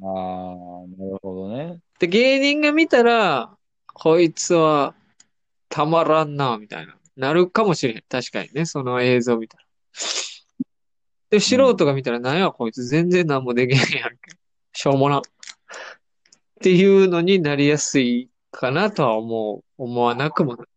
[0.01, 1.79] ああ、なるほどね。
[1.99, 3.55] で、芸人が見たら、
[3.93, 4.93] こいつは
[5.69, 6.95] たまらんな、みたいな。
[7.15, 8.03] なるかもしれへん。
[8.07, 9.63] 確かにね、その映像見たら。
[11.29, 14.17] で、素人が見たら、なんやこいつ全然何もできへんやんけ。
[14.73, 15.19] しょうもな。
[15.19, 15.21] っ
[16.61, 19.63] ていうのになりやすいかなとは思う。
[19.77, 20.67] 思わなくもない。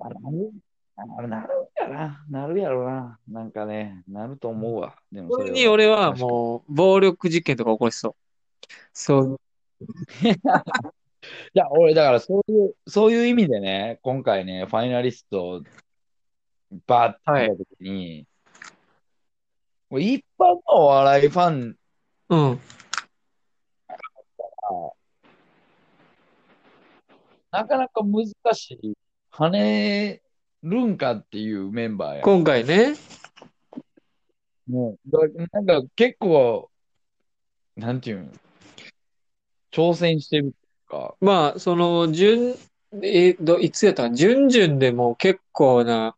[0.00, 0.50] あなる、
[0.96, 1.48] あなる
[1.80, 2.24] やな。
[2.30, 3.18] なるやろな。
[3.28, 4.96] なんかね、なると思うわ。
[5.10, 8.14] でもそれに俺はもう、暴力事件とか起こしそう。
[8.92, 9.40] そう。
[11.54, 15.62] いや、俺、だからそういう、そういう意味でね、今回ね、ファイナリスト、
[16.86, 18.26] バーって見たときに、
[19.90, 21.76] もう一般のお笑いファン
[22.30, 22.60] うん。
[27.50, 28.94] なかなか難しい、
[29.30, 30.22] 跳ね
[30.62, 32.22] るんかっていうメンバーや。
[32.22, 32.94] 今回ね。
[34.68, 35.18] ね、だ
[35.52, 36.70] なんか結構、
[37.76, 38.32] なんていうの、
[39.72, 40.52] 挑戦してるってい
[40.86, 42.54] うか、まあ、その、準、
[43.02, 44.14] え、ど、いつやったかな？
[44.14, 46.14] 準々でも結構な、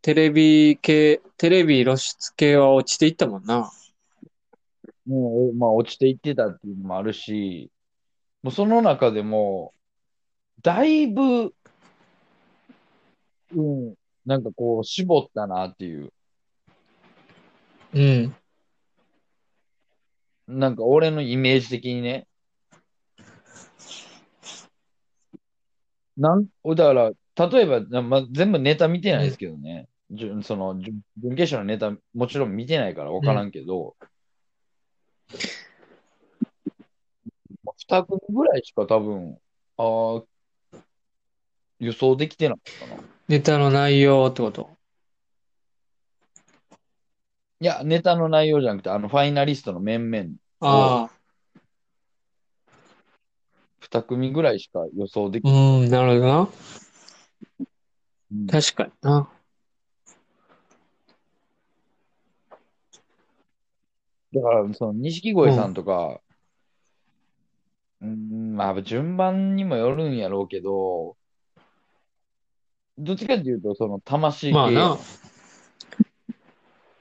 [0.00, 3.70] テレビ系、テレビ露出系は落ちていったもんな。
[5.06, 7.70] もう、まあ、落ちていってたっていうのもあるし、
[8.42, 9.74] もうその中でも、
[10.62, 11.54] だいぶ、
[13.54, 16.12] うん、なんかこう、絞ったなっていう、
[17.94, 18.34] うん。
[20.48, 22.26] なんか俺のイメージ的にね、
[26.16, 27.10] なん、だから、
[27.48, 33.96] 例えば、なまあ、全部ネタ見てないですけどね、じゅその、準準決勝のネタ、もちろん見てないから分からんけど、
[37.78, 39.38] 二組ぐらいしか多分、
[39.78, 40.24] あー
[41.80, 43.02] 予想できてなかったな。
[43.28, 44.70] ネタの内容ってこと？
[47.60, 51.21] いや、ネタの内容じゃなくて、あの、ファイナリストの面々、ああ。
[53.82, 56.48] 二組ぐらいしか予想できうん、なるほどな。
[58.32, 59.28] うん確かにな。
[64.32, 66.20] だから、その、錦鯉さんとか、
[68.00, 71.16] うん、まあ、順番にもよるんやろうけど、
[72.96, 74.52] どっちかっていうと、その、魂系。
[74.52, 74.98] まあな。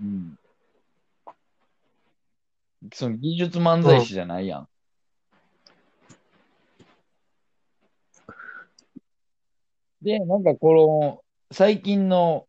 [0.02, 0.38] うん。
[2.94, 4.68] その、技術漫才師じゃないやん。
[10.02, 12.48] で、なんかこの、最近の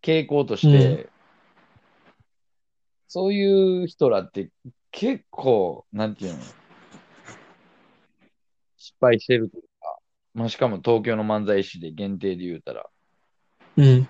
[0.00, 1.08] 傾向として、
[3.08, 4.50] そういう人らって
[4.90, 6.38] 結構、なんていうの、
[8.76, 9.98] 失敗してるというか、
[10.34, 12.86] まあ、しかも東京の漫才師で限定で言うたら、
[13.76, 14.08] うん。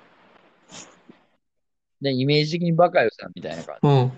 [2.01, 4.13] で、イメージ的にバカよさんみたいな感うん。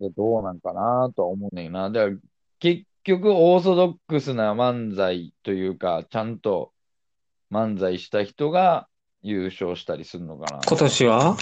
[0.00, 1.90] じでどうなんかなとは思うねんな。
[1.90, 2.16] だから、
[2.58, 6.72] 結局、オーソドックスな漫才というか、ちゃんと
[7.50, 8.88] 漫才した人が
[9.22, 10.60] 優勝したりするのかな。
[10.66, 11.36] 今年は？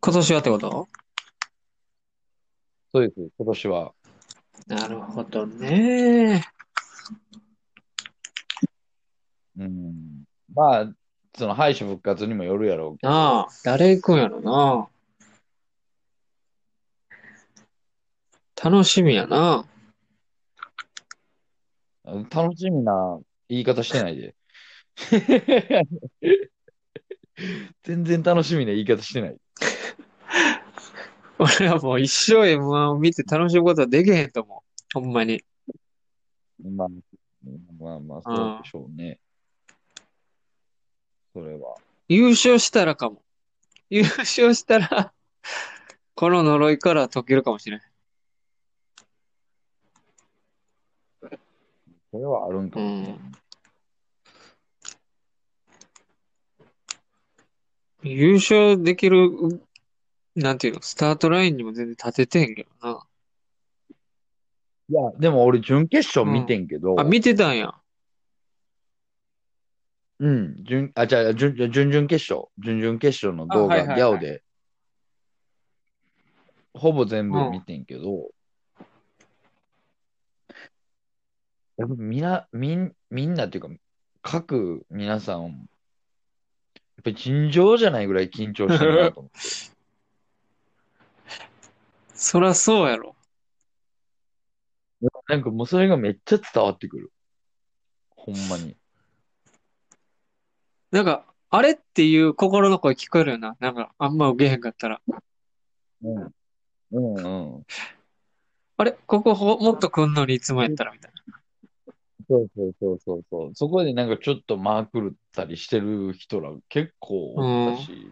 [0.00, 0.88] 今年はってこと？
[2.92, 3.92] そうです、今年は。
[4.66, 6.44] なるほどね。
[9.58, 10.24] うん。
[10.54, 10.92] まあ、
[11.36, 13.12] その敗者復活にもよるやろうけど。
[13.12, 14.88] なあ、誰行くんやろな。
[18.64, 19.66] 楽しみやな。
[22.30, 24.34] 楽しみな言い方してないで。
[27.82, 29.36] 全然楽しみな言い方してない。
[31.36, 34.98] 俺はもう一生 M1 を見て楽しむことはできへんと思う。
[34.98, 35.44] ほんまに。
[36.62, 36.88] まあ、
[37.78, 39.20] まあまあ、そうでしょうね。
[41.34, 41.76] それは。
[42.08, 43.22] 優勝したらかも。
[43.90, 45.12] 優勝したら、
[46.14, 47.82] この呪いから解けるかもしれん。
[52.14, 53.18] それはあるんかうもね。
[58.04, 58.08] ん。
[58.08, 59.30] 優勝できる、
[60.36, 63.04] なんていうの、スタートラインにも全然立ててへんけどな。
[64.90, 67.74] いや、でも俺、準決勝見てんけど、あ、見てたんや。
[70.20, 74.44] うん、準、あ、じゃあ、準、準々決勝、準々決勝の動画、ギャオで、
[76.74, 78.30] ほぼ全部見てんけど、
[81.76, 83.68] やっぱみな、みん、みんなっていうか、
[84.22, 85.52] 各皆さん、やっ
[87.02, 89.38] ぱり尋常じゃないぐらい緊張してるなと思って。
[92.14, 93.16] そらそうやろ。
[95.28, 97.12] なんかもうそれがめっちゃ伝わってくる。
[98.10, 98.76] ほんまに。
[100.90, 103.56] なんか、あれっていう心の声聞こえるよな。
[103.58, 105.00] なんか、あんま受けへんかったら。
[106.02, 106.34] うん。
[106.92, 107.66] うんうん。
[108.76, 111.13] あれここほもっと来んのにいつもやったらみたいな。
[112.28, 113.54] そうそうそうそうそう。
[113.54, 118.10] そこでなんかちょっとマークるったりしてる人ら結構おったし。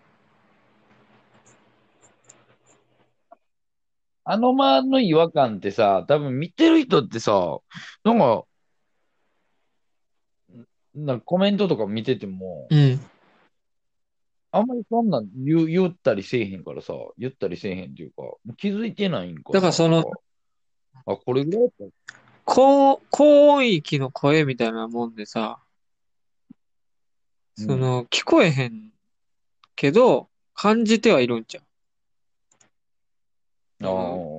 [4.25, 7.59] あの間の違和感ってさ、多分見てる人ってさ、
[8.05, 8.45] なんか、
[10.95, 13.01] なんかコメントとか見てても、うん。
[14.53, 18.23] あんまりそんなん言う言ったりせえへんからさ、言ったりせえへんっていうか、
[18.59, 19.53] 気づいてないんかな。
[19.55, 20.05] だからその、
[21.07, 22.03] あ、これぐらいだった
[22.45, 25.59] 高、高音域の声みたいなもんでさ、
[27.57, 28.93] その、聞こえへん
[29.77, 31.65] けど、感じてはいるんちゃう。
[33.85, 33.87] あ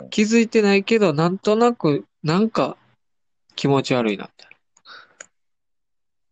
[0.05, 2.77] ー気づいてないけど、なんとなく、なんか、
[3.55, 4.47] 気持ち悪いなって。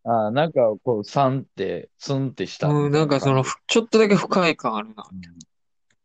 [0.04, 2.68] あー、なんかこう、3って、スンってした。
[2.68, 5.06] うん、なんかその、ふちょっとだけ不快感あるな。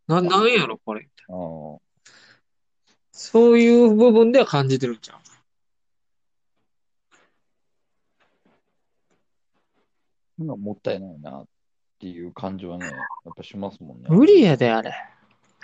[0.06, 1.08] な、なんやろ、これ。
[1.28, 1.78] あー
[3.18, 5.25] そういう部分では感じてるんちゃう。
[10.38, 11.46] なんかもったいないなっ
[11.98, 14.08] ていう感じはね、やっぱしますもんね。
[14.08, 14.92] 無理やで、あれ。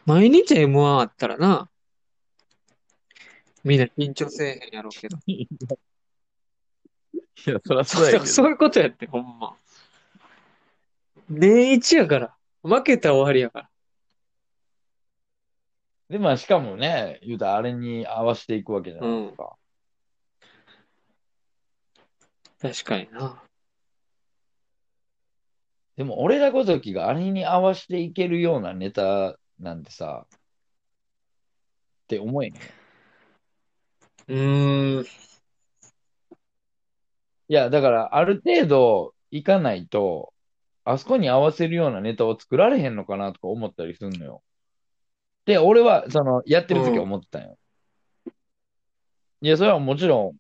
[0.07, 1.69] 毎日 M1 あったらな。
[3.65, 5.19] みんな緊張せえへんやろうけど。
[5.27, 5.47] い
[7.47, 8.27] や、そりゃそうやけど。
[8.27, 9.57] そういうことやって、ほんま。
[11.29, 12.37] 年一やから。
[12.63, 13.71] 負けたら終わりやから。
[16.09, 19.57] で、まあ、しかもね、言うたらあれに合わせていくわけじゃないですか。
[22.61, 23.43] 確かにな。
[25.97, 30.29] でも、俺らごときがあれに合わせていけるようなネタなんてさ、っ
[32.09, 32.55] て思えへん。
[34.29, 35.07] うーん。
[37.49, 40.33] いや、だから、ある程度いかないと、
[40.85, 44.43] あそこに合わせるようなネタを作られへんのかなとか思ったりするのよ。
[45.45, 47.59] で、俺は、その、やってる時は思ってたんよ。
[49.41, 50.35] いや、それはもちろ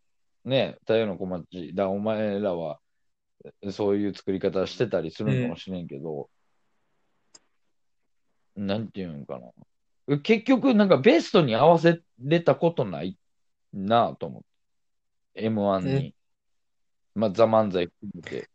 [0.45, 2.81] ん、ね、太陽の小町、だ、お前らは、
[3.71, 6.29] そういう作り方してたりするのかもしれんけど、
[8.57, 10.19] なんていうんかな。
[10.21, 13.17] 結局、なんかベストに合わせれたことない
[13.73, 14.43] なと思っ
[15.35, 15.49] て。
[15.49, 16.15] M1 に。
[17.15, 18.49] まあ、ザ・漫才含めて。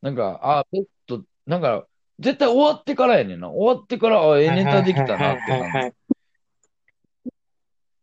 [0.00, 1.86] なんか、あ、ベスト、なんか、
[2.18, 3.48] 絶対終わってからやねんな。
[3.48, 5.98] 終わってから、あ、ええネタできたなって感じ。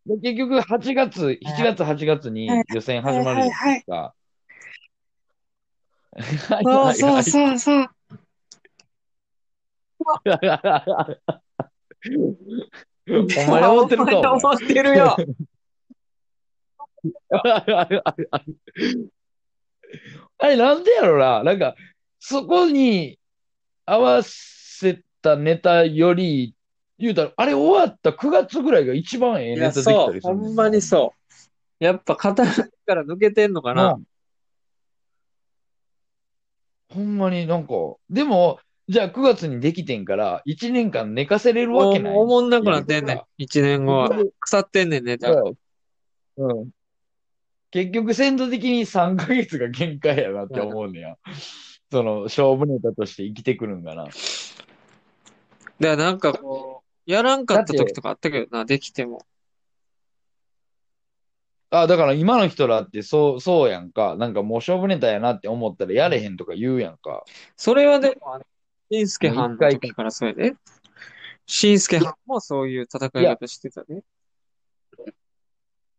[0.06, 4.14] で結局、8月、7月、8月に予選始まるじゃないですか。
[6.64, 7.88] そうそうそうそう。
[13.08, 15.18] お前思ってるか、思ってるよ。
[20.38, 21.44] あれ、なんでやろな。
[21.44, 21.76] なんか、
[22.20, 23.20] そこに
[23.86, 26.56] 合わせたネタより、
[26.98, 30.14] 言うたら、あれ終わった9月ぐらいが一番ええネタできたそう。
[30.14, 30.34] りする。
[30.34, 31.14] ほんまにそ
[31.80, 31.84] う。
[31.84, 34.00] やっぱ肩から抜けてんのかな。
[36.96, 37.74] ほんまになんか、
[38.10, 42.16] でも、じゃあ9月にできてんから、1年間寝かせれるわけない。
[42.16, 43.22] おもんなくなってんねん。
[43.38, 44.10] 一年後は。
[44.40, 45.18] 腐ってんねんね。
[45.18, 45.52] だから
[46.38, 46.70] うん。
[47.72, 51.18] 結局、鮮度的に3ヶ月が限界やなって思うねや。
[51.92, 54.06] その、勝負ネタとして生きてくるんかな。
[54.06, 54.14] だか
[55.80, 59.26] らなんかこう、やらんかった時とかあったけどな、できても。
[61.82, 64.16] あ、だから今の人らってそう、そうやんか。
[64.16, 67.24] なんかもう勝負ネタやなって思ったらやれへんとか言うやんか。
[67.56, 68.46] それはでも、あの、
[68.92, 70.56] しんすけはんの時からそうやで。
[71.46, 74.02] しんすけはんもそういう戦い方してたね。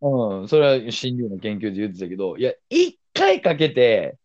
[0.02, 4.18] うん、それは新竜の研究で言ってたけど、いや、一回かけて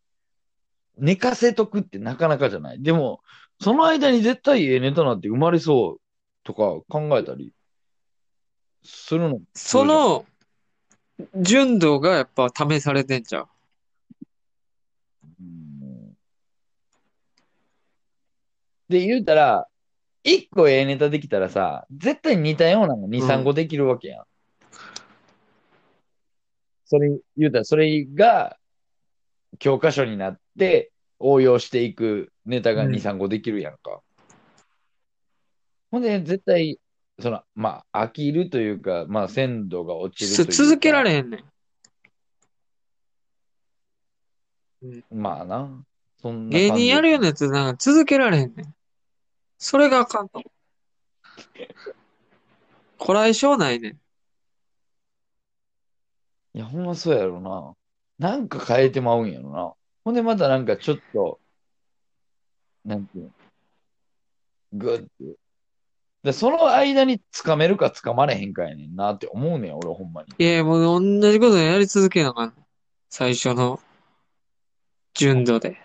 [0.98, 2.84] 寝かせとくってなかなかじゃない？
[2.84, 3.22] でも、
[3.60, 6.02] その間に絶対ええネタなんて生まれそう
[6.44, 7.54] とか考えたり
[8.84, 9.40] するの？
[9.54, 10.26] その、
[11.36, 13.48] 純度がやっぱ試されてんちゃう？
[15.40, 16.18] うん
[18.90, 19.68] で、言うたら、
[20.24, 24.26] 一個ええネタできたらさ、絶対似たようなの2、3個できるわけやん。
[26.86, 28.58] それ、言うたら、それが
[29.60, 34.02] 教科書になって応用していくネタがうん2、3個できるやんか。
[35.90, 36.81] ほんで、絶対、
[37.22, 40.54] その、まあ、飽きるというか、まあ、鮮度が落ちるというか。
[40.54, 41.44] 続けられへんねん。
[45.12, 45.84] まあな。
[46.22, 48.76] そんな芸人やるようなやつなんか続けられへんねん。
[49.58, 50.42] それがあかんと。
[52.98, 53.92] こらえ性ないねん。
[56.54, 57.74] いや、ほんまそうやろな。
[58.20, 59.74] なんか変えてまうんやろな。
[60.04, 61.40] ほんでまたなんかちょっと、
[62.86, 63.32] なんていうの、
[64.74, 65.42] グッて。
[66.24, 70.34] で、その間につかめるかつかまれへんかやねんなって思うねん、俺ほんまに。
[70.38, 72.54] いや、もう同じことやり続けなあかん。
[73.10, 73.80] 最初の
[75.16, 75.78] 純度で。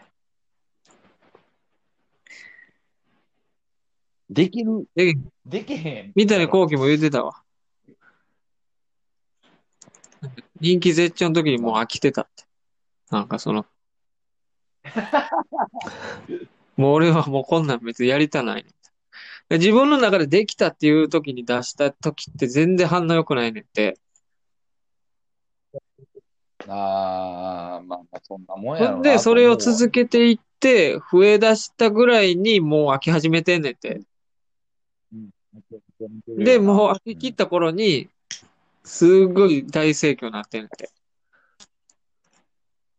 [4.29, 5.15] できる、で、
[5.47, 6.13] できへん。
[6.15, 7.43] 三谷幸喜も言ってたわ。
[10.61, 12.45] 人気絶頂の時にもう飽きてたって。
[13.11, 13.65] なんかその、
[16.77, 18.67] もう俺はもうこんなん別にやりたない
[19.51, 23.99] 自分の中でできたっていう時に出した時って全然反応良くないねんって。
[26.69, 34.01] ああ、まあまあそんなもんやろで、それを続け、けていって、増え出したぐらいにもう飽き始めてんねんって。
[36.29, 38.09] で、もう飽き切った頃に、
[38.83, 40.91] すごい大盛況になってんねんって。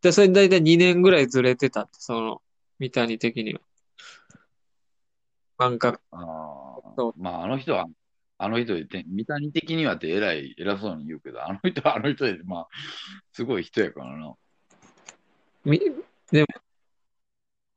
[0.01, 2.41] で、それだいたい2年ぐらいずれてたって、その、
[2.79, 3.59] 三谷的には。
[5.57, 5.99] 感覚。
[6.11, 6.17] あ
[6.95, 7.87] そうあ、まああの人は、
[8.37, 12.67] あの人でて、三谷的にはって偉い、偉そうに言うけど、あの人はあの人で、まあ、
[13.33, 14.33] すごい人やからな。
[15.65, 15.81] み、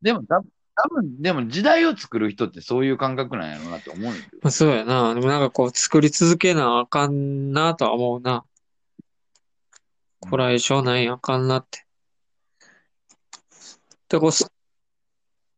[0.03, 0.43] でも、た
[0.83, 4.13] 多分でも時代を作る人ってそういう感覚なんやろうなって思う。
[4.13, 5.15] まあ、そうやな。
[5.15, 8.45] でもなんかこう、作り続けなあかんなとは思うな。
[10.21, 11.85] こらえ性ないあかんなって。
[14.09, 14.51] で、こうす、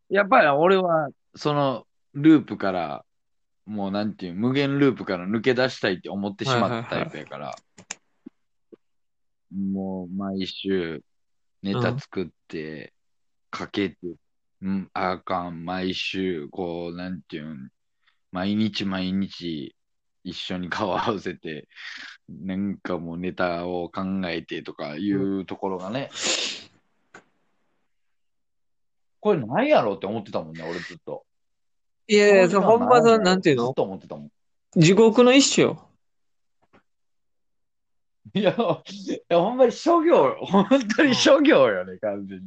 [0.09, 3.05] やっぱり俺は、その、ループから、
[3.67, 7.55] もうなんていう、無限ループから抜け出したいって思ってしまったタイプやから、
[9.51, 11.03] もう毎週
[11.63, 12.93] ネタ作って、
[13.51, 13.97] かけて、
[14.63, 17.71] うん、あかん、毎週、こう、なんていうん、
[18.31, 19.77] 毎日毎日
[20.25, 21.69] 一緒に顔合わせて、
[22.29, 26.11] なんかもうネタを考えてとかいうところがね、
[29.21, 31.25] これ何やろって思ってたもんね、俺ずっと。
[32.09, 33.73] いやいや、ほんまの、なんていうの？
[33.75, 34.31] と思ってたもん。
[34.77, 35.89] 地獄の一種よ。
[38.35, 38.55] いや、い
[39.29, 42.45] やほんまに諸行、本当に諸行よね、完全に。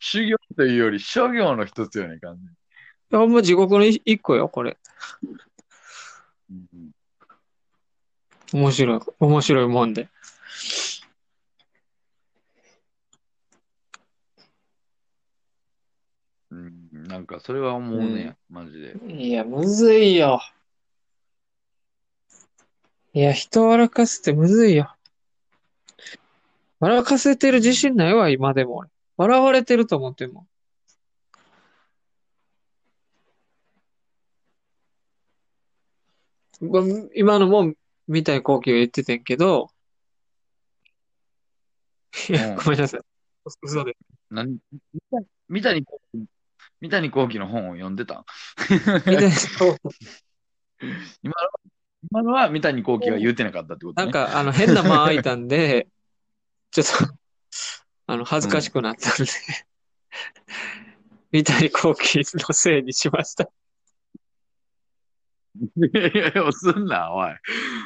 [0.00, 2.38] 修行というより諸行の一つよね、完
[3.10, 4.78] 全ほんま地獄の一一個よ、これ。
[6.50, 6.56] に。
[6.72, 6.90] うん
[8.50, 10.08] 面白い、面白いもんで。
[16.50, 18.94] うん、なんかそれは思うね、マジで。
[19.08, 20.42] いや、むずいよ。
[23.14, 24.94] いや、人を笑かすってむずいよ。
[26.80, 28.90] 笑かせてる自信ないわ、今でも俺。
[29.16, 30.46] 笑われてると思ってんも
[37.14, 37.72] 今のも
[38.06, 39.70] 三谷幸喜が言っててんけど、
[42.28, 43.00] いや、うんごめんなさい。
[43.62, 43.96] 嘘で。
[44.30, 44.58] 何？
[45.48, 46.26] 三谷幸喜、
[46.80, 48.24] 三谷幸喜の本を読んでた
[51.22, 51.48] 今の
[52.10, 54.10] 今のは三谷幸喜が言うてなかったってことね。
[54.10, 55.88] なんか、あの、変な間空いたんで、
[56.70, 56.92] ちょっと、
[58.06, 59.32] あの、恥ずかしくなったんで、
[61.32, 63.48] 三谷幸喜のせいにしました。
[65.54, 67.34] いやいやすんな、おい。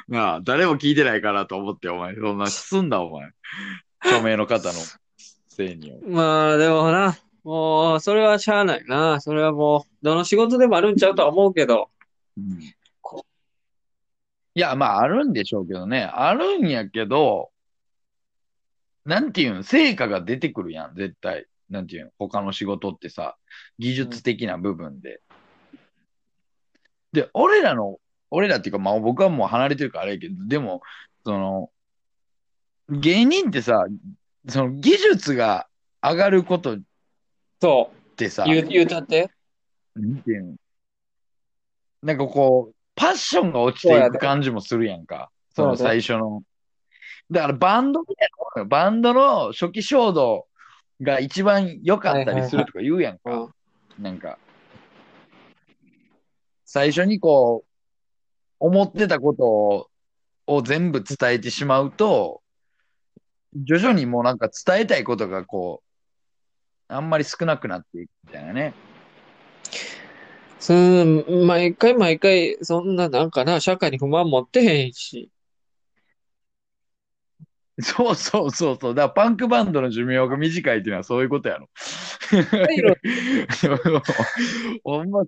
[0.08, 3.30] なあ、誰も聞いてないからと思って、お前、そんな、すんな、お前。
[4.00, 4.74] 著名の方の
[5.48, 5.98] せいによ。
[6.06, 9.20] まあ、でもな、もう、それはしゃあないな。
[9.20, 11.90] それはもう、どの仕事でもあるんちゃうとは思うけど、
[12.36, 12.60] うん
[14.54, 16.02] いや、まあ、あるんでしょうけどね。
[16.02, 17.50] あるんやけど、
[19.04, 21.46] なんていうん、成果が出てくるやん、絶対。
[21.70, 23.36] なんていうん、他の仕事ってさ、
[23.78, 25.22] 技術的な部分で。
[27.12, 27.98] で、俺らの、
[28.30, 30.82] 俺らっていうか、まあ僕はもう離れてるからあれやけど、でも、
[31.24, 31.70] その、
[32.90, 33.86] 芸人ってさ、
[34.48, 35.66] その技術が
[36.02, 36.78] 上がること
[37.62, 39.30] っそてさう、、言う、言うたって？
[39.94, 40.54] なんていうの？
[42.02, 45.30] なんかこう、パッションが落ちていく感じもするやんか。
[45.54, 46.42] その最初の。
[47.30, 50.46] だからバンドみたいなバンドの初期衝動
[51.00, 53.30] が一番良かったりするとか言うやんか。
[53.30, 54.02] うん。
[54.02, 54.38] なんか、
[56.64, 57.68] 最初にこう、
[58.58, 59.88] 思ってたことを
[60.48, 62.42] を全部伝えてしまうと、
[63.54, 65.91] 徐々にもうなんか伝えたいことがこう、
[66.92, 68.74] あんまり少なくなっていくみたいなね。
[70.60, 75.30] その、毎回毎回、そんななんかな、社会に不満持ってへんし。
[77.80, 78.94] そうそうそうそう。
[78.94, 81.68] だからパンクバンドの寿命が短いっていうのはそういうことやろ。
[84.84, 85.24] ほんま、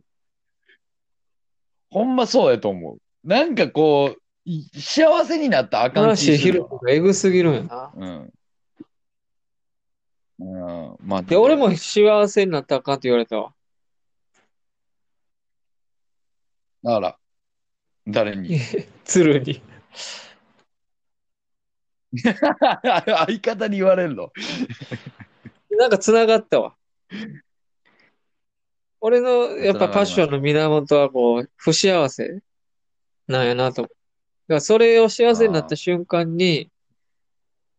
[1.90, 2.98] ほんまそうやと思う。
[3.26, 7.92] なんかこう、い幸せになったらあかん話気するわ広くエグすぎるんやな。
[7.96, 8.33] うん。
[10.38, 10.96] うん。
[11.00, 13.54] まあ、で、俺も幸せになったらあかんって言われたわ。
[16.82, 17.18] だから、
[18.06, 18.58] 誰に？
[19.04, 19.62] 鶴に。
[22.22, 24.32] 相方に言われるの？
[25.78, 26.76] なんか繋がったわ。
[29.00, 32.40] 俺のやっぱパッションの源はこう、不幸せ
[33.26, 33.82] なんやなと。
[33.82, 33.94] だか
[34.48, 36.70] らそれを幸せになった瞬間に、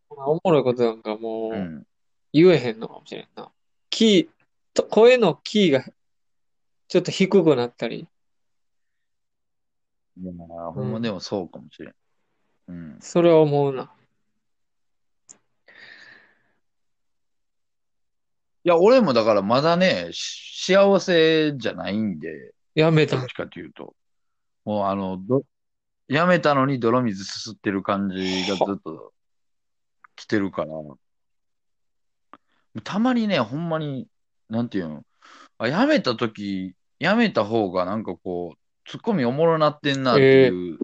[0.10, 1.54] おもろいことなんかもう。
[1.54, 1.88] うん
[2.36, 3.50] 言えへんのかもしれんな。
[3.90, 4.30] キー、
[4.74, 5.86] と声のキーが
[6.90, 8.10] ちょっと低くなったり、
[10.18, 10.34] いや
[10.74, 11.94] ほんまでもそうかもしれん。
[12.68, 12.98] うん。
[13.00, 13.90] それは思うな。
[18.66, 23.28] いや、俺もだからまだね、し幸せじゃないんで、やめたどっ。
[23.28, 23.96] ちかというと。
[24.66, 25.44] もうあの、ど、
[26.10, 29.14] やめたのに泥水すすってる感じがずっと
[30.18, 30.72] 来てるから。
[32.84, 34.08] たまにね、ほんまに、
[34.50, 35.04] なんていうの、
[35.58, 40.80] あ、やめたとき、やめた方がなんかこう、ツッコミおもろなってんなっていう、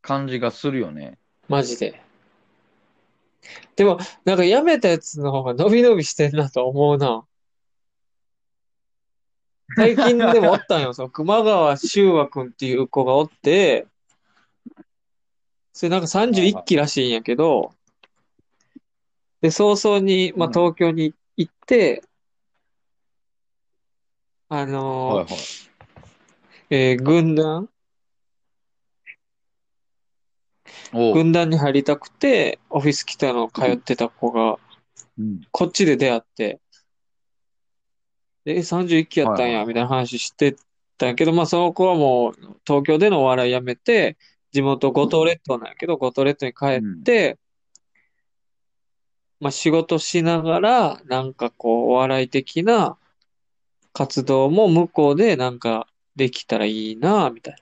[0.00, 1.18] 感じがするよね。
[1.48, 2.02] マジで。
[3.76, 7.24] でも、なんかやめたやつの方が伸び伸びしてんなと思うな。
[9.76, 10.94] 最近でもおったんよ。
[10.94, 13.86] その熊川修和くんっていう子がおって、
[15.72, 17.72] それなんか31期らしいんやけど、
[19.40, 22.02] で、早々に、まあ、うん東京に行って、
[24.48, 25.26] あはいのはい。
[26.70, 27.68] えー軍団
[30.92, 34.58] おう軍団に入りたくて、オフィス北の通ってた子が、
[35.18, 35.40] うん。
[35.50, 36.60] こっちで出会って、
[38.44, 40.56] で、え31期やったんや、みたいな話して
[40.96, 42.34] たんやけど、まあその子はもう
[42.66, 44.16] 東京でのお笑いやめて、
[44.52, 47.38] 地元五島列島なんやけど、五島列島に帰って、
[49.40, 52.96] まあ仕事しながら、なんかこう、お笑い的な
[53.92, 55.86] 活動も向こうでなんか
[56.16, 57.60] できたらいいな、みたいな。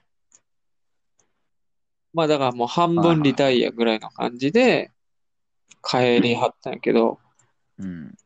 [2.13, 4.91] まあだからもう半分リタイアぐらいの感じで
[5.83, 7.19] 帰りはったんやけど、
[7.77, 8.09] うん。
[8.09, 8.17] だか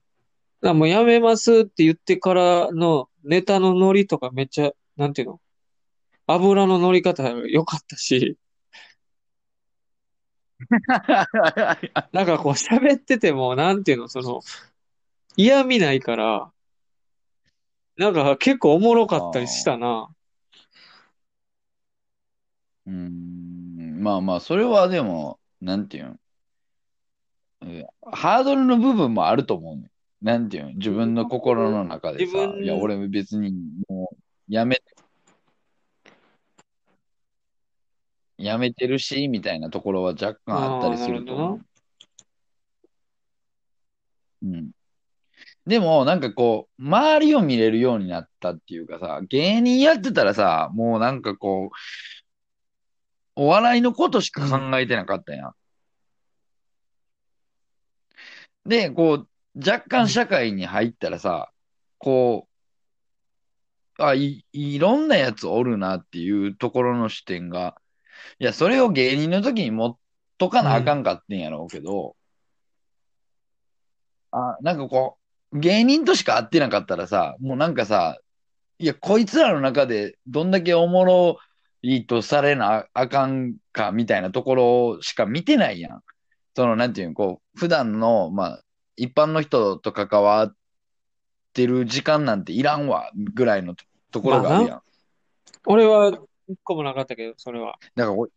[0.62, 5.42] らもうやめますって言ってからのネタのノリとかめっちゃ、なんていうの？
[6.28, 8.38] 油の乗り方良かったし、
[12.12, 14.42] なんかこう喋ってても、なんていうの、その、
[15.36, 16.52] 嫌味ないから、
[17.98, 20.10] なんか結構おもろかったりしたな。
[22.88, 26.20] うーんまあまあ、それはでも、なんていうん、
[27.64, 29.90] えハードルの部分もあると思うね。
[30.22, 33.54] なんていうん、自分の心の中でさいや、俺別に
[33.88, 34.82] もう、やめ、
[38.42, 41.66] やめてるし、みたいなところは若干あったりすると思う。
[44.44, 44.72] うん。
[45.66, 51.76] でも、なんかこう、周りを見れるようになったっていうかさ、芸人やってたらさ、もうなんかこう、
[53.36, 55.54] お笑いのことしか考えてなかったやん。
[58.66, 59.28] で、こう、
[59.58, 61.52] 若干社会に入ったらさ、
[61.98, 62.48] こ
[63.98, 67.81] う、あ、い、いろんなやつおるなっていうところの視点が、
[68.40, 69.98] いや、それを芸人の時に持っ
[70.38, 72.16] とかなあかんかってんやろうけど、
[74.32, 75.18] あ、なんかこ
[75.52, 78.18] う、芸人としか会ってなかったらさ、もうなんかさ、
[78.80, 81.38] いや、こいつらの中でどんだけおもろ
[81.82, 86.02] いとされなあかんかみたいなところしか見てないやん。
[86.56, 88.64] その、なんていうの、こう、普段の、まあ、
[88.96, 90.56] 一般の人と関わっ
[91.54, 94.82] てる時間なんていらんわ、ぐらいのとところがあるやん。
[95.66, 96.12] 俺は
[96.52, 97.78] 一個もなかったけど、それは。
[97.96, 98.32] だから俺、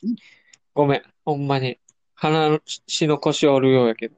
[0.73, 1.03] ごめん。
[1.25, 1.79] ほんまに。
[2.15, 4.17] 鼻の腰折るようやけど。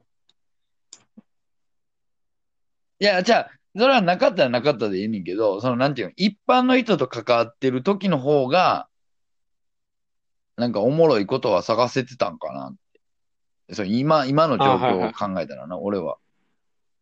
[2.99, 8.87] いや、じゃあ、それはなかったらなかったでいいねんけど、その、なんていうの、一般の人と関わってる時の方が、
[10.55, 12.75] なんかおもろいことは探せてたんかなっ
[13.67, 13.75] て。
[13.75, 16.17] そう今、今の状況を考えたらな、俺は。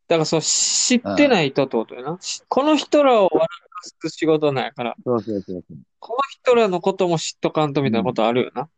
[0.08, 2.18] だからそう、知ってない人ってことやな。
[2.22, 5.64] しこの人らを笑かす仕事なんやから、そうそうそう。
[6.00, 8.70] この人らのことも知っとかんとみたいなことあるよな。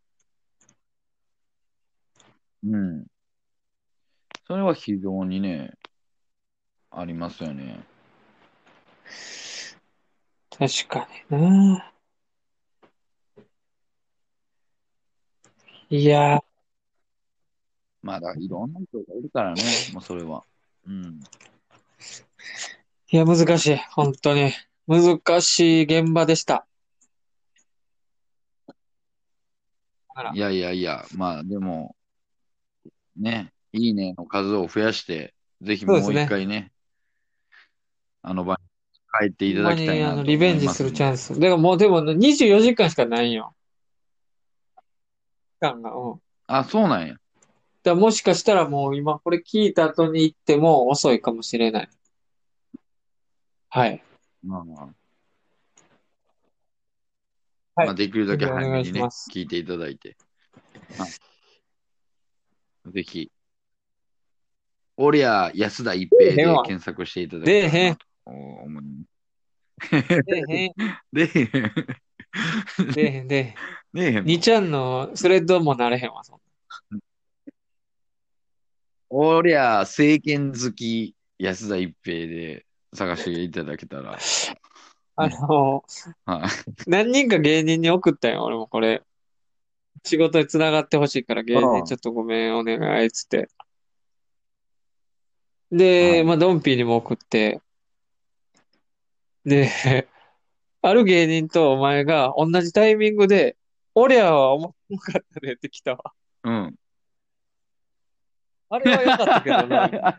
[2.63, 3.05] うん。
[4.45, 5.73] それは非常にね、
[6.91, 7.83] ありますよね。
[10.57, 11.93] 確かにな。
[15.89, 16.41] いや、
[18.01, 19.61] まあ、だいろんな人がいるからね、
[19.93, 20.43] もうそれは。
[20.87, 21.19] うん。
[23.09, 23.77] いや、難しい。
[23.91, 24.51] 本当に。
[24.87, 26.65] 難しい現場でした。
[30.23, 31.95] らいやいやいや、まあでも、
[33.15, 36.71] ね、いいねの数を増やして、ぜひもう一回ね、
[38.21, 38.59] あの場に
[39.19, 41.33] 帰っていただきたいなとあの、リベンジするチャンンス。
[41.33, 43.55] だからもう、でもね、24時間しかないんよ。
[45.59, 46.21] 時間が、うん。
[46.47, 47.15] あ、そうなんや。
[47.89, 51.89] らもしかしたらもう今これ聞いた後に行っても遅いかもしれない。
[53.69, 54.03] はい。
[54.43, 54.85] まあまあ。
[57.75, 60.17] はいまあ、できるだけ早めにね聞いていただいて。
[60.97, 61.09] はい
[62.91, 63.29] ぜひ、
[64.95, 68.91] おりゃ安田一平で検索していただ出えへんけたらなと思いま
[69.81, 70.23] す。
[70.23, 70.73] でへん、
[71.11, 71.71] でえへん。
[72.93, 73.53] でへん、でへん。
[73.53, 73.55] で
[73.95, 76.39] えへんのにちゃんのスレッドもなれへんわ、そん
[79.09, 84.17] おりゃ政権好き安田一平で探していただけたら。
[85.19, 85.83] あの、
[86.25, 86.89] はい。
[86.89, 89.01] 何人か芸人に送ったよ、俺もこれ。
[90.03, 93.49] 仕事に繋がってほしいから芸うん人ちょっとごめん、お願い、つって。
[95.71, 97.61] で、はいまあ、ドンピーにも送って、
[99.45, 99.69] で、
[100.81, 103.57] ある芸人とお前が同じタイミングで、
[103.95, 106.13] 俺らは面白かったねって来たわ。
[106.43, 106.75] うん。
[108.69, 110.17] あれは良かったけどな。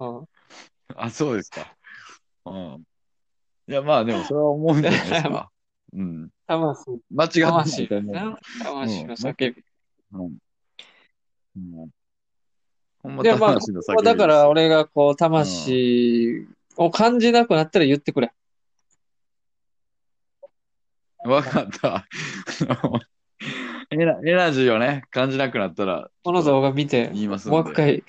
[0.00, 0.28] うん
[0.96, 1.76] あ、そうですか。
[2.46, 2.84] うん。
[3.66, 5.50] いや、まあでもそれは思うんじゃないですか。
[5.92, 6.30] うん。
[6.46, 9.64] 魂、間違ってない魂の叫び。
[10.12, 10.38] うん。
[11.56, 11.90] うん、
[13.02, 16.46] ほんま魂の叫びだから俺がこう、魂
[16.76, 18.32] を感じなくなったら言ってくれ。
[21.24, 22.06] わかった。
[23.90, 27.56] エナエナジーをね、感じなくなったらこの動画見て、言いますんで。
[27.56, 28.04] もう一回、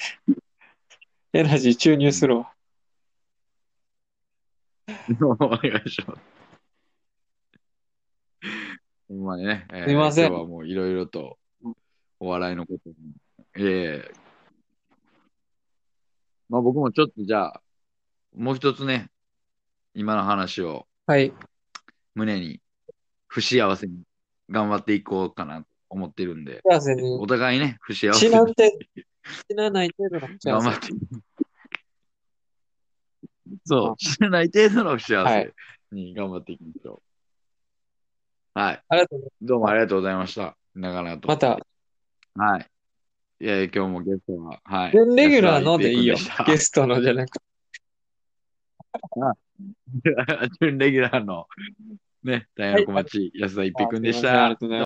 [1.34, 2.52] エナジー注入するわ。
[5.30, 6.22] お願いします。
[9.08, 11.38] ほんまにね、えーすいません今日はもういろいろと
[12.20, 12.96] お笑いのことに、
[13.56, 14.12] ええ
[16.50, 17.62] まあ僕もちょっとじゃあ、
[18.36, 19.10] もう一つね、
[19.94, 21.34] 今の話をはい。
[22.16, 22.62] 胸に
[23.28, 24.04] 不幸せに
[24.50, 28.78] 頑張っていこうかなと思ってるんで、幸せにお、互いね、不幸せ死になんて、
[29.50, 30.88] 死なない程度の幸せ頑張って。
[33.66, 35.54] そう、死なない程度の不幸はい
[35.92, 37.02] せに頑張っていきましょ
[38.56, 38.60] う。
[38.60, 38.84] はい。
[38.88, 40.58] ありがとうございどうもありがとうございました。
[40.76, 41.28] 長々と。
[41.28, 41.36] ます。
[41.36, 41.60] また、
[42.36, 42.68] はい。
[43.42, 44.92] いや今日もゲストは、はい。
[44.92, 46.46] 準レギュラーのでいいよ安田一平君。
[46.46, 47.46] ゲでストのじゃなくて。
[48.96, 51.48] した準レギュラーの、
[52.26, 54.42] ね、大学町、安田一平君でしあすいません。
[54.42, 54.74] あたりがとうございます。